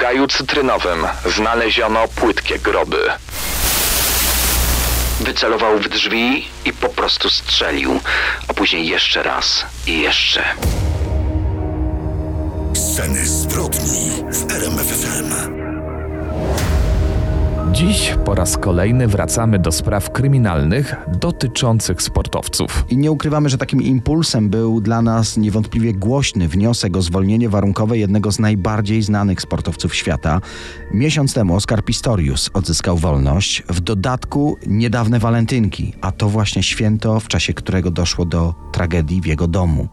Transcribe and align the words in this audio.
gaju 0.00 0.26
cytrynowym 0.26 1.06
znaleziono 1.26 2.08
płytkie 2.08 2.58
groby. 2.58 3.10
Wycelował 5.20 5.78
w 5.78 5.88
drzwi 5.88 6.48
i 6.64 6.72
po 6.72 6.88
prostu 6.88 7.30
strzelił, 7.30 8.00
a 8.48 8.54
później 8.54 8.88
jeszcze 8.88 9.22
raz 9.22 9.66
i 9.86 10.00
jeszcze. 10.00 10.44
Sceny 12.74 13.26
zbrodni 13.26 14.10
w 14.32 14.52
RMFFM. 14.52 15.59
Dziś 17.72 18.14
po 18.24 18.34
raz 18.34 18.58
kolejny 18.58 19.08
wracamy 19.08 19.58
do 19.58 19.72
spraw 19.72 20.12
kryminalnych 20.12 20.96
dotyczących 21.20 22.02
sportowców. 22.02 22.84
I 22.88 22.96
nie 22.96 23.12
ukrywamy, 23.12 23.48
że 23.48 23.58
takim 23.58 23.82
impulsem 23.82 24.48
był 24.48 24.80
dla 24.80 25.02
nas 25.02 25.36
niewątpliwie 25.36 25.94
głośny 25.94 26.48
wniosek 26.48 26.96
o 26.96 27.02
zwolnienie 27.02 27.48
warunkowe 27.48 27.98
jednego 27.98 28.32
z 28.32 28.38
najbardziej 28.38 29.02
znanych 29.02 29.42
sportowców 29.42 29.94
świata. 29.94 30.40
Miesiąc 30.94 31.34
temu 31.34 31.54
Oscar 31.54 31.84
Pistorius 31.84 32.50
odzyskał 32.54 32.96
wolność. 32.96 33.62
W 33.68 33.80
dodatku 33.80 34.56
niedawne 34.66 35.18
walentynki, 35.18 35.94
a 36.00 36.12
to 36.12 36.28
właśnie 36.28 36.62
święto, 36.62 37.20
w 37.20 37.28
czasie 37.28 37.54
którego 37.54 37.90
doszło 37.90 38.24
do 38.24 38.54
tragedii 38.72 39.20
w 39.20 39.26
jego 39.26 39.48
domu. 39.48 39.88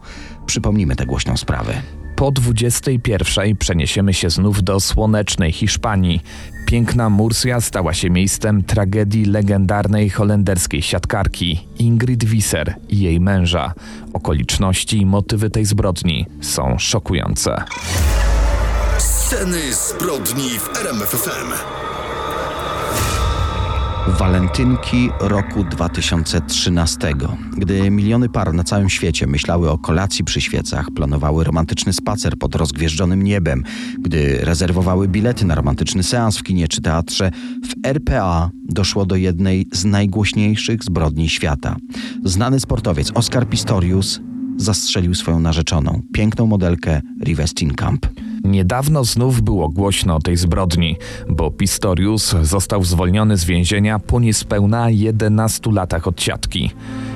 Przypomnijmy 0.46 0.96
tę 0.96 1.06
głośną 1.06 1.36
sprawę. 1.36 1.82
Po 2.18 2.30
21 2.30 3.56
przeniesiemy 3.56 4.14
się 4.14 4.30
znów 4.30 4.62
do 4.62 4.80
słonecznej 4.80 5.52
Hiszpanii. 5.52 6.20
Piękna 6.66 7.10
Murcia 7.10 7.60
stała 7.60 7.94
się 7.94 8.10
miejscem 8.10 8.64
tragedii 8.64 9.24
legendarnej 9.24 10.10
holenderskiej 10.10 10.82
siatkarki 10.82 11.68
Ingrid 11.78 12.24
Visser 12.24 12.74
i 12.88 13.00
jej 13.00 13.20
męża. 13.20 13.72
Okoliczności 14.12 14.98
i 14.98 15.06
motywy 15.06 15.50
tej 15.50 15.64
zbrodni 15.64 16.26
są 16.40 16.78
szokujące. 16.78 17.64
Sceny 18.98 19.74
zbrodni 19.74 20.48
w 20.58 20.76
RMFFM. 20.76 21.87
Walentynki 24.08 25.10
roku 25.20 25.64
2013, 25.64 27.14
gdy 27.56 27.90
miliony 27.90 28.28
par 28.28 28.54
na 28.54 28.64
całym 28.64 28.90
świecie 28.90 29.26
myślały 29.26 29.70
o 29.70 29.78
kolacji 29.78 30.24
przy 30.24 30.40
świecach, 30.40 30.90
planowały 30.90 31.44
romantyczny 31.44 31.92
spacer 31.92 32.38
pod 32.38 32.54
rozgwieżdżonym 32.54 33.22
niebem, 33.22 33.62
gdy 33.98 34.38
rezerwowały 34.40 35.08
bilety 35.08 35.44
na 35.44 35.54
romantyczny 35.54 36.02
seans 36.02 36.38
w 36.38 36.42
kinie 36.42 36.68
czy 36.68 36.82
teatrze, 36.82 37.30
w 37.64 37.86
RPA 37.86 38.50
doszło 38.68 39.06
do 39.06 39.16
jednej 39.16 39.66
z 39.72 39.84
najgłośniejszych 39.84 40.84
zbrodni 40.84 41.28
świata. 41.28 41.76
Znany 42.24 42.60
sportowiec 42.60 43.10
Oscar 43.14 43.48
Pistorius 43.48 44.20
zastrzelił 44.56 45.14
swoją 45.14 45.40
narzeczoną, 45.40 46.02
piękną 46.12 46.46
modelkę 46.46 47.00
Rive 47.24 47.48
Steenkamp. 47.48 48.06
Niedawno 48.44 49.04
znów 49.04 49.42
było 49.42 49.68
głośno 49.68 50.16
o 50.16 50.20
tej 50.20 50.36
zbrodni, 50.36 50.96
bo 51.28 51.50
Pistorius 51.50 52.34
został 52.42 52.84
zwolniony 52.84 53.36
z 53.36 53.44
więzienia 53.44 53.98
po 53.98 54.20
niespełna 54.20 54.90
11 54.90 55.70
latach 55.72 56.06
odsiadki. 56.06 56.70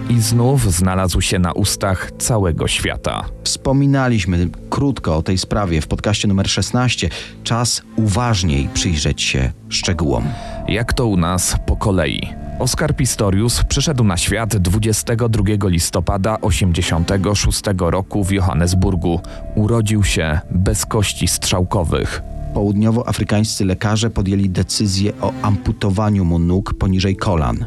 I 0.08 0.20
znów 0.20 0.72
znalazł 0.72 1.20
się 1.20 1.38
na 1.38 1.52
ustach 1.52 2.12
całego 2.18 2.68
świata. 2.68 3.24
Wspominaliśmy 3.44 4.48
krótko 4.70 5.16
o 5.16 5.22
tej 5.22 5.38
sprawie 5.38 5.80
w 5.80 5.86
podcaście 5.86 6.28
numer 6.28 6.48
16. 6.48 7.08
Czas 7.44 7.82
uważniej 7.96 8.68
przyjrzeć 8.74 9.22
się 9.22 9.52
szczegółom. 9.68 10.24
Jak 10.68 10.92
to 10.92 11.06
u 11.06 11.16
nas 11.16 11.56
po 11.66 11.76
kolei? 11.76 12.41
Oskar 12.58 12.96
Pistorius 12.96 13.64
przyszedł 13.64 14.04
na 14.04 14.16
świat 14.16 14.56
22 14.56 15.44
listopada 15.68 16.40
86 16.40 17.62
roku 17.78 18.24
w 18.24 18.32
Johannesburgu. 18.32 19.20
Urodził 19.54 20.04
się 20.04 20.40
bez 20.50 20.86
kości 20.86 21.28
strzałkowych. 21.28 22.22
Południowoafrykańscy 22.54 23.64
lekarze 23.64 24.10
podjęli 24.10 24.50
decyzję 24.50 25.12
o 25.20 25.32
amputowaniu 25.42 26.24
mu 26.24 26.38
nóg 26.38 26.74
poniżej 26.74 27.16
kolan. 27.16 27.64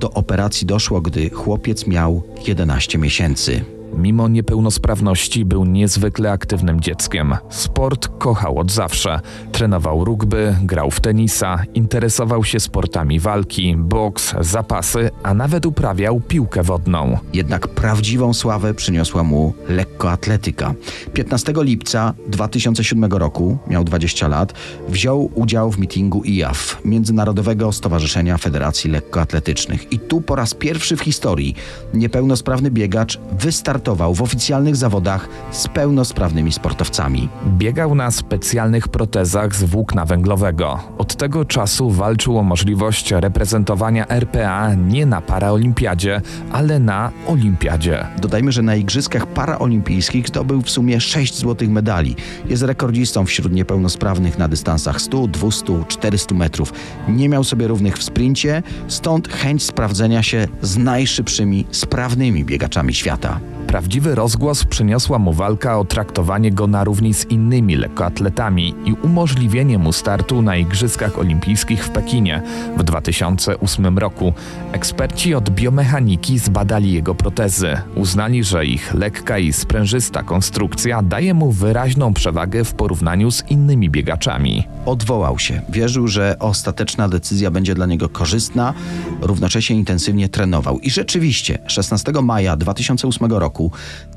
Do 0.00 0.10
operacji 0.10 0.66
doszło, 0.66 1.00
gdy 1.00 1.30
chłopiec 1.30 1.86
miał 1.86 2.22
11 2.46 2.98
miesięcy. 2.98 3.77
Mimo 3.98 4.28
niepełnosprawności 4.28 5.44
był 5.44 5.64
niezwykle 5.64 6.32
aktywnym 6.32 6.80
dzieckiem. 6.80 7.34
Sport 7.48 8.08
kochał 8.18 8.58
od 8.58 8.72
zawsze. 8.72 9.20
Trenował 9.52 10.04
rugby, 10.04 10.56
grał 10.62 10.90
w 10.90 11.00
tenisa, 11.00 11.62
interesował 11.74 12.44
się 12.44 12.60
sportami 12.60 13.20
walki, 13.20 13.76
boks, 13.76 14.34
zapasy, 14.40 15.10
a 15.22 15.34
nawet 15.34 15.66
uprawiał 15.66 16.20
piłkę 16.20 16.62
wodną. 16.62 17.18
Jednak 17.32 17.68
prawdziwą 17.68 18.34
sławę 18.34 18.74
przyniosła 18.74 19.22
mu 19.22 19.54
lekkoatletyka. 19.68 20.74
15 21.12 21.52
lipca 21.56 22.14
2007 22.26 23.12
roku, 23.12 23.58
miał 23.66 23.84
20 23.84 24.28
lat, 24.28 24.54
wziął 24.88 25.30
udział 25.34 25.70
w 25.70 25.78
mitingu 25.78 26.22
IAF, 26.24 26.80
Międzynarodowego 26.84 27.72
Stowarzyszenia 27.72 28.38
Federacji 28.38 28.90
Lekkoatletycznych. 28.90 29.92
I 29.92 29.98
tu 29.98 30.20
po 30.20 30.36
raz 30.36 30.54
pierwszy 30.54 30.96
w 30.96 31.00
historii 31.00 31.54
niepełnosprawny 31.94 32.70
biegacz 32.70 33.18
wystartował 33.32 33.87
w 33.96 34.22
oficjalnych 34.22 34.76
zawodach 34.76 35.28
z 35.50 35.68
pełnosprawnymi 35.68 36.52
sportowcami. 36.52 37.28
Biegał 37.46 37.94
na 37.94 38.10
specjalnych 38.10 38.88
protezach 38.88 39.56
z 39.56 39.64
włókna 39.64 40.04
węglowego. 40.04 40.80
Od 40.98 41.16
tego 41.16 41.44
czasu 41.44 41.90
walczył 41.90 42.38
o 42.38 42.42
możliwość 42.42 43.10
reprezentowania 43.12 44.08
RPA 44.08 44.74
nie 44.74 45.06
na 45.06 45.20
paraolimpiadzie, 45.20 46.20
ale 46.52 46.78
na 46.78 47.12
olimpiadzie. 47.26 48.06
Dodajmy, 48.20 48.52
że 48.52 48.62
na 48.62 48.76
Igrzyskach 48.76 49.26
Paraolimpijskich 49.26 50.28
zdobył 50.28 50.62
w 50.62 50.70
sumie 50.70 51.00
6 51.00 51.38
złotych 51.38 51.70
medali. 51.70 52.16
Jest 52.48 52.62
rekordzistą 52.62 53.24
wśród 53.24 53.52
niepełnosprawnych 53.52 54.38
na 54.38 54.48
dystansach 54.48 55.00
100, 55.00 55.26
200, 55.26 55.84
400 55.88 56.34
metrów. 56.34 56.72
Nie 57.08 57.28
miał 57.28 57.44
sobie 57.44 57.68
równych 57.68 57.98
w 57.98 58.02
sprincie, 58.02 58.62
stąd 58.88 59.28
chęć 59.28 59.62
sprawdzenia 59.62 60.22
się 60.22 60.48
z 60.62 60.76
najszybszymi, 60.78 61.66
sprawnymi 61.70 62.44
biegaczami 62.44 62.94
świata. 62.94 63.40
Prawdziwy 63.68 64.14
rozgłos 64.14 64.64
przyniosła 64.64 65.18
mu 65.18 65.32
walka 65.32 65.78
o 65.78 65.84
traktowanie 65.84 66.52
go 66.52 66.66
na 66.66 66.84
równi 66.84 67.14
z 67.14 67.24
innymi 67.24 67.76
lekkoatletami 67.76 68.74
i 68.84 68.92
umożliwienie 68.92 69.78
mu 69.78 69.92
startu 69.92 70.42
na 70.42 70.56
Igrzyskach 70.56 71.18
Olimpijskich 71.18 71.84
w 71.84 71.90
Pekinie 71.90 72.42
w 72.76 72.82
2008 72.82 73.98
roku. 73.98 74.32
Eksperci 74.72 75.34
od 75.34 75.50
biomechaniki 75.50 76.38
zbadali 76.38 76.92
jego 76.92 77.14
protezy. 77.14 77.76
Uznali, 77.94 78.44
że 78.44 78.66
ich 78.66 78.94
lekka 78.94 79.38
i 79.38 79.52
sprężysta 79.52 80.22
konstrukcja 80.22 81.02
daje 81.02 81.34
mu 81.34 81.52
wyraźną 81.52 82.14
przewagę 82.14 82.64
w 82.64 82.74
porównaniu 82.74 83.30
z 83.30 83.44
innymi 83.50 83.90
biegaczami. 83.90 84.64
Odwołał 84.86 85.38
się. 85.38 85.60
Wierzył, 85.68 86.08
że 86.08 86.36
ostateczna 86.38 87.08
decyzja 87.08 87.50
będzie 87.50 87.74
dla 87.74 87.86
niego 87.86 88.08
korzystna, 88.08 88.74
równocześnie 89.20 89.76
intensywnie 89.76 90.28
trenował. 90.28 90.78
I 90.78 90.90
rzeczywiście 90.90 91.58
16 91.66 92.12
maja 92.22 92.56
2008 92.56 93.32
roku 93.32 93.57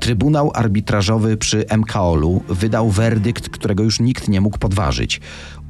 Trybunał 0.00 0.50
Arbitrażowy 0.54 1.36
przy 1.36 1.64
MKOL-u 1.78 2.42
wydał 2.48 2.90
werdykt, 2.90 3.48
którego 3.48 3.82
już 3.82 4.00
nikt 4.00 4.28
nie 4.28 4.40
mógł 4.40 4.58
podważyć. 4.58 5.20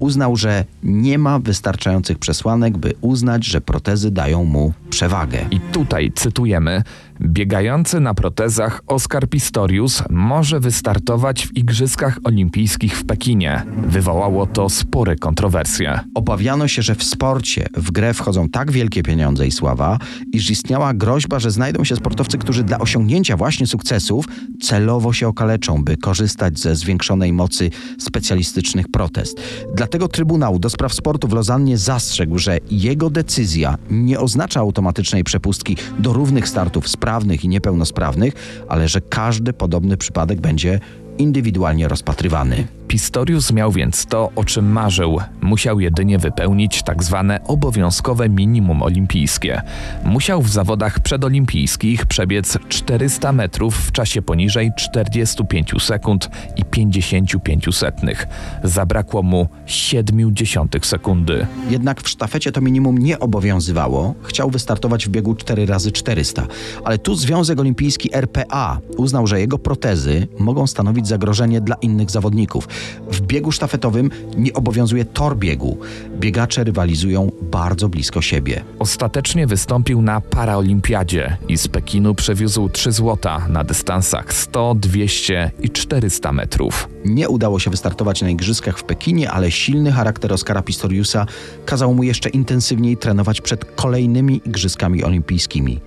Uznał, 0.02 0.36
że 0.36 0.64
nie 0.82 1.18
ma 1.18 1.38
wystarczających 1.38 2.18
przesłanek, 2.18 2.78
by 2.78 2.92
uznać, 3.00 3.46
że 3.46 3.60
protezy 3.60 4.10
dają 4.10 4.44
mu 4.44 4.72
przewagę. 4.90 5.46
I 5.50 5.60
tutaj 5.60 6.12
cytujemy: 6.14 6.82
Biegający 7.20 8.00
na 8.00 8.14
protezach 8.14 8.82
Oskar 8.86 9.28
Pistorius 9.28 10.02
może 10.10 10.60
wystartować 10.60 11.46
w 11.46 11.56
Igrzyskach 11.56 12.18
Olimpijskich 12.24 12.98
w 12.98 13.04
Pekinie. 13.04 13.62
Wywołało 13.86 14.46
to 14.46 14.68
spore 14.68 15.16
kontrowersje. 15.16 16.00
Obawiano 16.14 16.68
się, 16.68 16.82
że 16.82 16.94
w 16.94 17.02
sporcie 17.02 17.66
w 17.76 17.90
grę 17.90 18.14
wchodzą 18.14 18.48
tak 18.48 18.70
wielkie 18.70 19.02
pieniądze 19.02 19.46
i 19.46 19.52
sława, 19.52 19.98
iż 20.32 20.50
istniała 20.50 20.94
groźba, 20.94 21.38
że 21.38 21.50
znajdą 21.50 21.84
się 21.84 21.96
sportowcy, 21.96 22.38
którzy 22.38 22.64
dla 22.64 22.78
osiągnięcia 22.78 23.36
właśnie 23.36 23.66
sukcesów 23.66 24.24
celowo 24.60 25.12
się 25.12 25.28
okaleczą, 25.28 25.84
by 25.84 25.96
korzystać 25.96 26.58
ze 26.58 26.76
zwiększonej 26.76 27.32
mocy 27.32 27.70
specjalistycznych 27.98 28.88
protez. 28.88 29.34
Dlatego 29.74 29.91
Trybunał 29.92 30.58
do 30.58 30.70
Spraw 30.70 30.94
Sportu 30.94 31.28
w 31.28 31.32
Lozannie 31.32 31.78
zastrzegł, 31.78 32.38
że 32.38 32.58
jego 32.70 33.10
decyzja 33.10 33.78
nie 33.90 34.20
oznacza 34.20 34.60
automatycznej 34.60 35.24
przepustki 35.24 35.76
do 35.98 36.12
równych 36.12 36.48
startów 36.48 36.88
sprawnych 36.88 37.44
i 37.44 37.48
niepełnosprawnych, 37.48 38.34
ale 38.68 38.88
że 38.88 39.00
każdy 39.00 39.52
podobny 39.52 39.96
przypadek 39.96 40.40
będzie 40.40 40.80
indywidualnie 41.18 41.88
rozpatrywany. 41.88 42.66
Pistorius 42.92 43.52
miał 43.52 43.72
więc 43.72 44.06
to, 44.06 44.30
o 44.36 44.44
czym 44.44 44.72
marzył. 44.72 45.20
Musiał 45.40 45.80
jedynie 45.80 46.18
wypełnić 46.18 46.82
tak 46.82 47.02
zwane 47.02 47.40
obowiązkowe 47.44 48.28
minimum 48.28 48.82
olimpijskie. 48.82 49.62
Musiał 50.04 50.42
w 50.42 50.48
zawodach 50.48 51.00
przedolimpijskich 51.00 52.06
przebiec 52.06 52.58
400 52.68 53.32
metrów 53.32 53.76
w 53.76 53.92
czasie 53.92 54.22
poniżej 54.22 54.70
45 54.76 55.74
sekund 55.78 56.30
i 56.56 56.64
55 56.64 57.76
setnych. 57.76 58.26
Zabrakło 58.64 59.22
mu 59.22 59.48
0,7 59.66 60.86
sekundy. 60.86 61.46
Jednak 61.70 62.02
w 62.02 62.08
sztafecie 62.08 62.52
to 62.52 62.60
minimum 62.60 62.98
nie 62.98 63.18
obowiązywało. 63.18 64.14
Chciał 64.22 64.50
wystartować 64.50 65.06
w 65.06 65.10
biegu 65.10 65.34
4 65.34 65.66
razy 65.66 65.92
400 65.92 66.46
ale 66.84 66.98
tu 66.98 67.14
Związek 67.14 67.60
Olimpijski 67.60 68.14
RPA 68.14 68.78
uznał, 68.96 69.26
że 69.26 69.40
jego 69.40 69.58
protezy 69.58 70.28
mogą 70.38 70.66
stanowić 70.66 71.08
zagrożenie 71.08 71.60
dla 71.60 71.76
innych 71.76 72.10
zawodników. 72.10 72.68
W 73.10 73.20
biegu 73.20 73.52
sztafetowym 73.52 74.10
nie 74.36 74.52
obowiązuje 74.52 75.04
tor 75.04 75.36
biegu. 75.36 75.78
Biegacze 76.20 76.64
rywalizują 76.64 77.32
bardzo 77.42 77.88
blisko 77.88 78.22
siebie. 78.22 78.64
Ostatecznie 78.78 79.46
wystąpił 79.46 80.02
na 80.02 80.20
Paraolimpiadzie 80.20 81.36
i 81.48 81.58
z 81.58 81.68
Pekinu 81.68 82.14
przewiózł 82.14 82.68
3 82.68 82.92
złota 82.92 83.48
na 83.48 83.64
dystansach 83.64 84.32
100, 84.34 84.74
200 84.74 85.50
i 85.62 85.70
400 85.70 86.32
metrów. 86.32 86.88
Nie 87.04 87.28
udało 87.28 87.58
się 87.58 87.70
wystartować 87.70 88.22
na 88.22 88.30
igrzyskach 88.30 88.78
w 88.78 88.84
Pekinie, 88.84 89.30
ale 89.30 89.50
silny 89.50 89.92
charakter 89.92 90.32
Oskara 90.32 90.62
Pistoriusa 90.62 91.26
kazał 91.64 91.94
mu 91.94 92.02
jeszcze 92.02 92.28
intensywniej 92.28 92.96
trenować 92.96 93.40
przed 93.40 93.64
kolejnymi 93.64 94.40
igrzyskami 94.44 95.04
olimpijskimi. 95.04 95.80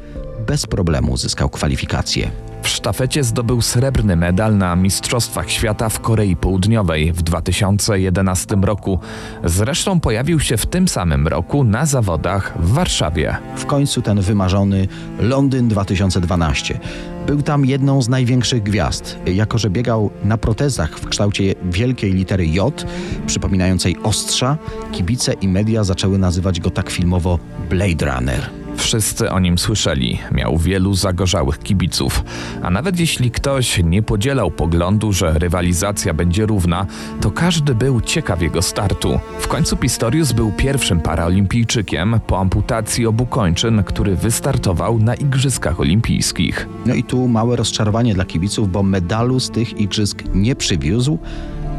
Bez 0.47 0.67
problemu 0.67 1.11
uzyskał 1.11 1.49
kwalifikacje. 1.49 2.31
W 2.63 2.67
sztafecie 2.67 3.23
zdobył 3.23 3.61
srebrny 3.61 4.15
medal 4.15 4.57
na 4.57 4.75
Mistrzostwach 4.75 5.49
Świata 5.49 5.89
w 5.89 5.99
Korei 5.99 6.35
Południowej 6.35 7.13
w 7.13 7.21
2011 7.21 8.55
roku. 8.61 8.99
Zresztą 9.43 9.99
pojawił 9.99 10.39
się 10.39 10.57
w 10.57 10.65
tym 10.65 10.87
samym 10.87 11.27
roku 11.27 11.63
na 11.63 11.85
zawodach 11.85 12.53
w 12.59 12.71
Warszawie. 12.71 13.37
W 13.55 13.65
końcu 13.65 14.01
ten 14.01 14.21
wymarzony 14.21 14.87
Londyn 15.19 15.67
2012. 15.67 16.79
Był 17.27 17.41
tam 17.41 17.65
jedną 17.65 18.01
z 18.01 18.09
największych 18.09 18.63
gwiazd. 18.63 19.17
Jako, 19.25 19.57
że 19.57 19.69
biegał 19.69 20.09
na 20.23 20.37
protezach 20.37 20.99
w 20.99 21.07
kształcie 21.07 21.55
wielkiej 21.63 22.13
litery 22.13 22.47
J, 22.47 22.85
przypominającej 23.27 23.97
ostrza, 24.03 24.57
kibice 24.91 25.33
i 25.33 25.47
media 25.47 25.83
zaczęły 25.83 26.17
nazywać 26.17 26.59
go 26.59 26.69
tak 26.69 26.89
filmowo 26.89 27.39
Blade 27.69 28.05
Runner. 28.05 28.64
Wszyscy 28.77 29.31
o 29.31 29.39
nim 29.39 29.57
słyszeli, 29.57 30.19
miał 30.31 30.57
wielu 30.57 30.93
zagorzałych 30.93 31.59
kibiców, 31.59 32.23
a 32.61 32.69
nawet 32.69 32.99
jeśli 32.99 33.31
ktoś 33.31 33.83
nie 33.83 34.03
podzielał 34.03 34.51
poglądu, 34.51 35.13
że 35.13 35.39
rywalizacja 35.39 36.13
będzie 36.13 36.45
równa, 36.45 36.85
to 37.21 37.31
każdy 37.31 37.75
był 37.75 38.01
ciekaw 38.01 38.41
jego 38.41 38.61
startu. 38.61 39.19
W 39.39 39.47
końcu 39.47 39.77
Pistorius 39.77 40.31
był 40.31 40.51
pierwszym 40.51 40.99
paraolimpijczykiem 40.99 42.19
po 42.27 42.39
amputacji 42.39 43.05
obu 43.05 43.25
kończyn, 43.25 43.83
który 43.83 44.15
wystartował 44.15 44.99
na 44.99 45.15
Igrzyskach 45.15 45.79
Olimpijskich. 45.79 46.67
No 46.85 46.93
i 46.93 47.03
tu 47.03 47.27
małe 47.27 47.55
rozczarowanie 47.55 48.13
dla 48.13 48.25
kibiców, 48.25 48.71
bo 48.71 48.83
medalu 48.83 49.39
z 49.39 49.49
tych 49.49 49.79
igrzysk 49.79 50.23
nie 50.33 50.55
przywiózł, 50.55 51.17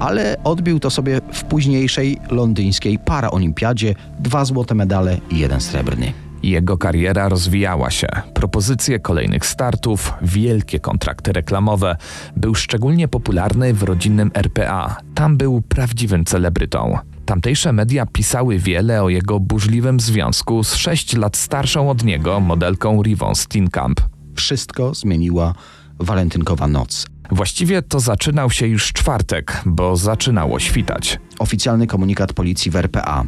ale 0.01 0.37
odbił 0.45 0.81
to 0.81 0.91
sobie 0.91 1.21
w 1.33 1.45
późniejszej 1.45 2.19
londyńskiej 2.31 2.99
paraolimpiadzie 2.99 3.95
dwa 4.19 4.45
złote 4.45 4.75
medale 4.75 5.19
i 5.31 5.39
jeden 5.39 5.61
srebrny. 5.61 6.26
Jego 6.47 6.79
kariera 6.79 7.29
rozwijała 7.29 7.91
się. 7.91 8.07
Propozycje 8.35 9.01
kolejnych 9.01 9.47
startów, 9.47 10.13
wielkie 10.23 10.81
kontrakty 10.81 11.33
reklamowe. 11.33 11.97
Był 12.37 12.55
szczególnie 12.55 13.09
popularny 13.09 13.75
w 13.75 13.83
rodzinnym 13.83 14.31
RPA. 14.35 14.97
Tam 15.15 15.37
był 15.37 15.63
prawdziwym 15.63 16.25
celebrytą. 16.25 16.99
Tamtejsze 17.25 17.73
media 17.73 18.07
pisały 18.07 18.59
wiele 18.59 19.03
o 19.03 19.09
jego 19.09 19.41
burzliwym 19.41 20.01
związku 20.01 20.65
z 20.65 20.75
6 20.75 21.17
lat 21.17 21.37
starszą 21.37 21.91
od 21.91 22.05
niego 22.05 22.41
modelką 22.41 23.03
Rivon 23.03 23.35
Steenkamp. 23.35 24.01
Wszystko 24.35 24.95
zmieniła 24.95 25.55
walentynkowa 25.99 26.67
noc. 26.69 27.07
Właściwie 27.31 27.83
to 27.83 28.01
zaczynał 28.01 28.51
się 28.51 28.67
już 28.67 28.93
czwartek, 28.93 29.63
bo 29.67 29.97
zaczynało 29.97 30.59
świtać. 30.59 31.19
Oficjalny 31.39 31.87
komunikat 31.87 32.33
policji 32.33 32.71
w 32.71 32.77
RPA. 32.77 33.25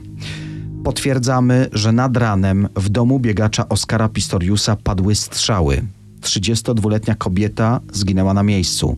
Potwierdzamy, 0.84 1.68
że 1.72 1.92
nad 1.92 2.16
ranem 2.16 2.68
w 2.76 2.88
domu 2.88 3.20
biegacza 3.20 3.68
Oskara 3.68 4.08
Pistoriusa 4.08 4.76
padły 4.76 5.14
strzały. 5.14 5.82
32-letnia 6.20 7.14
kobieta 7.14 7.80
zginęła 7.92 8.34
na 8.34 8.42
miejscu. 8.42 8.96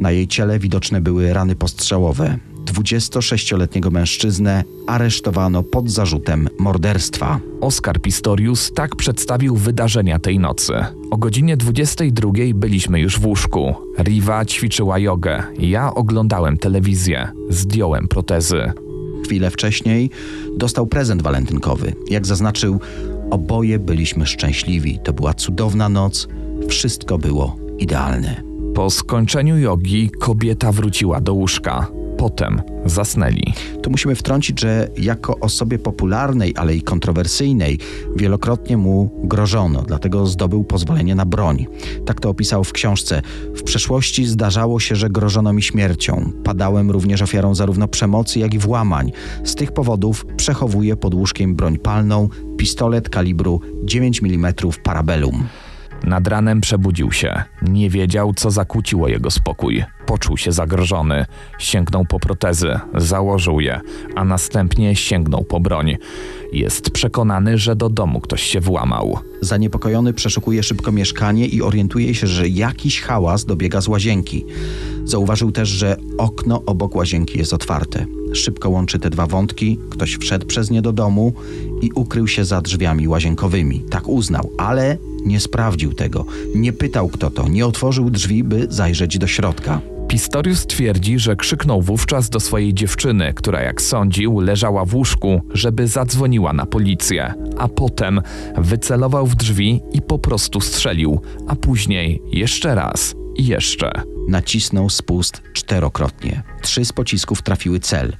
Na 0.00 0.10
jej 0.10 0.28
ciele 0.28 0.58
widoczne 0.58 1.00
były 1.00 1.32
rany 1.32 1.54
postrzałowe. 1.54 2.38
26-letniego 2.64 3.90
mężczyznę 3.90 4.64
aresztowano 4.86 5.62
pod 5.62 5.90
zarzutem 5.90 6.48
morderstwa. 6.58 7.40
Oskar 7.60 8.00
Pistorius 8.00 8.72
tak 8.72 8.96
przedstawił 8.96 9.56
wydarzenia 9.56 10.18
tej 10.18 10.38
nocy. 10.38 10.72
O 11.10 11.16
godzinie 11.16 11.56
22 11.56 12.30
byliśmy 12.54 13.00
już 13.00 13.18
w 13.18 13.26
łóżku. 13.26 13.74
Riva 13.98 14.44
ćwiczyła 14.44 14.98
jogę. 14.98 15.42
Ja 15.58 15.94
oglądałem 15.94 16.58
telewizję. 16.58 17.28
Zdjąłem 17.50 18.08
protezy. 18.08 18.72
Chwilę 19.24 19.50
wcześniej 19.50 20.10
dostał 20.56 20.86
prezent 20.86 21.22
walentynkowy. 21.22 21.92
Jak 22.10 22.26
zaznaczył, 22.26 22.80
oboje 23.30 23.78
byliśmy 23.78 24.26
szczęśliwi. 24.26 24.98
To 25.04 25.12
była 25.12 25.34
cudowna 25.34 25.88
noc. 25.88 26.28
Wszystko 26.68 27.18
było 27.18 27.56
idealne. 27.78 28.42
Po 28.74 28.90
skończeniu 28.90 29.58
jogi 29.58 30.10
kobieta 30.10 30.72
wróciła 30.72 31.20
do 31.20 31.34
łóżka. 31.34 31.86
Potem 32.18 32.62
zasnęli. 32.86 33.54
Tu 33.82 33.90
musimy 33.90 34.14
wtrącić, 34.14 34.60
że 34.60 34.88
jako 34.98 35.38
osobie 35.40 35.78
popularnej, 35.78 36.54
ale 36.56 36.76
i 36.76 36.82
kontrowersyjnej, 36.82 37.78
wielokrotnie 38.16 38.76
mu 38.76 39.10
grożono, 39.24 39.82
dlatego 39.82 40.26
zdobył 40.26 40.64
pozwolenie 40.64 41.14
na 41.14 41.26
broń. 41.26 41.66
Tak 42.06 42.20
to 42.20 42.28
opisał 42.28 42.64
w 42.64 42.72
książce. 42.72 43.22
W 43.54 43.62
przeszłości 43.62 44.26
zdarzało 44.26 44.80
się, 44.80 44.96
że 44.96 45.10
grożono 45.10 45.52
mi 45.52 45.62
śmiercią. 45.62 46.32
Padałem 46.44 46.90
również 46.90 47.22
ofiarą 47.22 47.54
zarówno 47.54 47.88
przemocy, 47.88 48.38
jak 48.38 48.54
i 48.54 48.58
włamań. 48.58 49.12
Z 49.44 49.54
tych 49.54 49.72
powodów 49.72 50.26
przechowuję 50.36 50.96
pod 50.96 51.14
łóżkiem 51.14 51.54
broń 51.54 51.78
palną, 51.78 52.28
pistolet 52.56 53.08
kalibru 53.08 53.60
9 53.84 54.22
mm 54.22 54.54
Parabellum. 54.82 55.48
Nad 56.04 56.28
ranem 56.28 56.60
przebudził 56.60 57.12
się. 57.12 57.42
Nie 57.62 57.90
wiedział, 57.90 58.32
co 58.34 58.50
zakłóciło 58.50 59.08
jego 59.08 59.30
spokój. 59.30 59.84
Poczuł 60.06 60.36
się 60.36 60.52
zagrożony. 60.52 61.26
Sięgnął 61.58 62.04
po 62.04 62.20
protezy, 62.20 62.80
założył 62.94 63.60
je, 63.60 63.80
a 64.16 64.24
następnie 64.24 64.96
sięgnął 64.96 65.44
po 65.44 65.60
broń. 65.60 65.96
Jest 66.52 66.90
przekonany, 66.90 67.58
że 67.58 67.76
do 67.76 67.88
domu 67.88 68.20
ktoś 68.20 68.42
się 68.42 68.60
włamał. 68.60 69.18
Zaniepokojony 69.40 70.12
przeszukuje 70.12 70.62
szybko 70.62 70.92
mieszkanie 70.92 71.46
i 71.46 71.62
orientuje 71.62 72.14
się, 72.14 72.26
że 72.26 72.48
jakiś 72.48 73.00
hałas 73.00 73.44
dobiega 73.44 73.80
z 73.80 73.88
łazienki. 73.88 74.44
Zauważył 75.04 75.52
też, 75.52 75.68
że 75.68 75.96
okno 76.18 76.62
obok 76.66 76.94
łazienki 76.94 77.38
jest 77.38 77.52
otwarte. 77.52 78.06
Szybko 78.32 78.70
łączy 78.70 78.98
te 78.98 79.10
dwa 79.10 79.26
wątki, 79.26 79.78
ktoś 79.90 80.16
wszedł 80.16 80.46
przez 80.46 80.70
nie 80.70 80.82
do 80.82 80.92
domu 80.92 81.32
i 81.82 81.90
ukrył 81.94 82.28
się 82.28 82.44
za 82.44 82.60
drzwiami 82.60 83.08
łazienkowymi. 83.08 83.80
Tak 83.90 84.08
uznał, 84.08 84.50
ale 84.58 84.98
nie 85.24 85.40
sprawdził 85.40 85.92
tego. 85.92 86.24
Nie 86.54 86.72
pytał 86.72 87.08
kto 87.08 87.30
to, 87.30 87.48
nie 87.48 87.66
otworzył 87.66 88.10
drzwi, 88.10 88.44
by 88.44 88.66
zajrzeć 88.70 89.18
do 89.18 89.26
środka. 89.26 89.80
Pistorius 90.08 90.66
twierdzi, 90.66 91.18
że 91.18 91.36
krzyknął 91.36 91.82
wówczas 91.82 92.30
do 92.30 92.40
swojej 92.40 92.74
dziewczyny, 92.74 93.32
która 93.34 93.62
jak 93.62 93.82
sądził 93.82 94.40
leżała 94.40 94.84
w 94.84 94.94
łóżku, 94.94 95.40
żeby 95.54 95.88
zadzwoniła 95.88 96.52
na 96.52 96.66
policję, 96.66 97.34
a 97.58 97.68
potem 97.68 98.20
wycelował 98.58 99.26
w 99.26 99.34
drzwi 99.34 99.80
i 99.92 100.02
po 100.02 100.18
prostu 100.18 100.60
strzelił, 100.60 101.20
a 101.46 101.56
później 101.56 102.22
jeszcze 102.32 102.74
raz 102.74 103.14
i 103.36 103.46
jeszcze. 103.46 104.15
Nacisnął 104.28 104.90
spust 104.90 105.42
czterokrotnie. 105.52 106.42
Trzy 106.62 106.84
z 106.84 106.92
pocisków 106.92 107.42
trafiły 107.42 107.80
cel, 107.80 108.16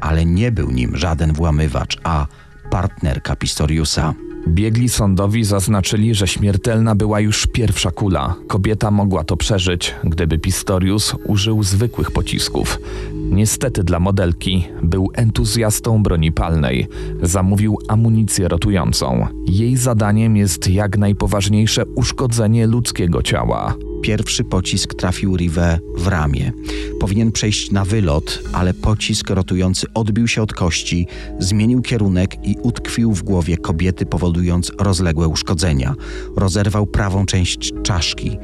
ale 0.00 0.24
nie 0.24 0.52
był 0.52 0.70
nim 0.70 0.96
żaden 0.96 1.32
włamywacz, 1.32 1.98
a 2.04 2.26
partnerka 2.70 3.36
Pistoriusa. 3.36 4.14
Biegli 4.48 4.88
sądowi 4.88 5.44
zaznaczyli, 5.44 6.14
że 6.14 6.26
śmiertelna 6.26 6.94
była 6.94 7.20
już 7.20 7.46
pierwsza 7.46 7.90
kula. 7.90 8.34
Kobieta 8.46 8.90
mogła 8.90 9.24
to 9.24 9.36
przeżyć, 9.36 9.94
gdyby 10.04 10.38
Pistorius 10.38 11.14
użył 11.24 11.62
zwykłych 11.62 12.10
pocisków. 12.10 12.78
Niestety 13.12 13.84
dla 13.84 14.00
modelki 14.00 14.68
był 14.82 15.10
entuzjastą 15.14 16.02
broni 16.02 16.32
palnej. 16.32 16.88
Zamówił 17.22 17.78
amunicję 17.88 18.48
rotującą. 18.48 19.26
Jej 19.46 19.76
zadaniem 19.76 20.36
jest 20.36 20.68
jak 20.68 20.98
najpoważniejsze 20.98 21.86
uszkodzenie 21.86 22.66
ludzkiego 22.66 23.22
ciała. 23.22 23.74
Pierwszy 24.02 24.44
pocisk 24.44 24.94
trafił 24.94 25.36
Rive 25.36 25.78
w 25.96 26.06
ramię. 26.06 26.52
Powinien 27.00 27.32
przejść 27.32 27.70
na 27.70 27.84
wylot, 27.84 28.42
ale 28.52 28.74
pocisk 28.74 29.30
rotujący 29.30 29.86
odbił 29.94 30.28
się 30.28 30.42
od 30.42 30.52
kości, 30.52 31.06
zmienił 31.38 31.82
kierunek 31.82 32.46
i 32.46 32.56
utkwił 32.62 33.12
w 33.12 33.22
głowie 33.22 33.56
kobiety, 33.56 34.06
powodując 34.06 34.72
rozległe 34.80 35.28
uszkodzenia. 35.28 35.94
Rozerwał 36.36 36.86
prawą 36.86 37.26
część 37.26 37.72
czaszki. 37.82 38.38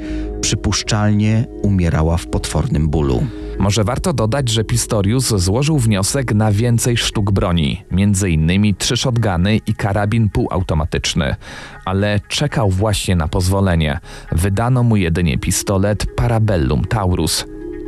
Przypuszczalnie 0.44 1.46
umierała 1.62 2.16
w 2.16 2.26
potwornym 2.26 2.88
bólu. 2.88 3.26
Może 3.58 3.84
warto 3.84 4.12
dodać, 4.12 4.48
że 4.48 4.64
Pistorius 4.64 5.28
złożył 5.28 5.78
wniosek 5.78 6.34
na 6.34 6.52
więcej 6.52 6.96
sztuk 6.96 7.30
broni, 7.30 7.84
m.in. 7.90 8.74
trzy 8.78 8.96
shotguny 8.96 9.56
i 9.66 9.74
karabin 9.74 10.30
półautomatyczny, 10.30 11.34
ale 11.84 12.20
czekał 12.28 12.70
właśnie 12.70 13.16
na 13.16 13.28
pozwolenie. 13.28 13.98
Wydano 14.32 14.82
mu 14.82 14.96
jedynie 14.96 15.38
pistolet 15.38 16.06
Parabellum 16.16 16.84
Taurus 16.84 17.44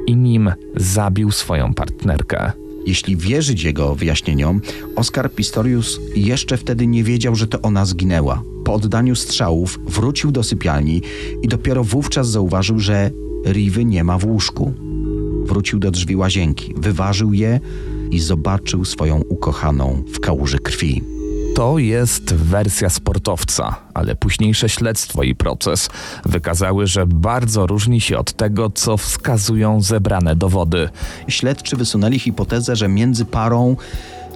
i 0.06 0.16
nim 0.16 0.52
zabił 0.76 1.30
swoją 1.30 1.74
partnerkę. 1.74 2.52
Jeśli 2.86 3.16
wierzyć 3.16 3.62
jego 3.62 3.94
wyjaśnieniom, 3.94 4.60
Oskar 4.96 5.30
Pistorius 5.30 6.00
jeszcze 6.16 6.56
wtedy 6.56 6.86
nie 6.86 7.04
wiedział, 7.04 7.34
że 7.34 7.46
to 7.46 7.62
ona 7.62 7.84
zginęła. 7.84 8.42
Po 8.64 8.74
oddaniu 8.74 9.14
strzałów 9.14 9.78
wrócił 9.86 10.32
do 10.32 10.42
sypialni 10.42 11.02
i 11.42 11.48
dopiero 11.48 11.84
wówczas 11.84 12.28
zauważył, 12.28 12.78
że 12.78 13.10
Rivy 13.46 13.84
nie 13.84 14.04
ma 14.04 14.18
w 14.18 14.24
łóżku. 14.24 14.72
wrócił 15.44 15.78
do 15.78 15.90
drzwi 15.90 16.16
łazienki, 16.16 16.74
wyważył 16.76 17.32
je 17.32 17.60
i 18.10 18.20
zobaczył 18.20 18.84
swoją 18.84 19.20
ukochaną 19.28 20.02
w 20.12 20.20
kałuży 20.20 20.58
krwi. 20.58 21.15
To 21.56 21.78
jest 21.78 22.34
wersja 22.34 22.90
sportowca, 22.90 23.76
ale 23.94 24.16
późniejsze 24.16 24.68
śledztwo 24.68 25.22
i 25.22 25.34
proces 25.34 25.90
wykazały, 26.24 26.86
że 26.86 27.06
bardzo 27.06 27.66
różni 27.66 28.00
się 28.00 28.18
od 28.18 28.32
tego, 28.32 28.70
co 28.70 28.96
wskazują 28.96 29.80
zebrane 29.80 30.36
dowody. 30.36 30.88
Śledczy 31.28 31.76
wysunęli 31.76 32.18
hipotezę, 32.18 32.76
że 32.76 32.88
między 32.88 33.24
parą 33.24 33.76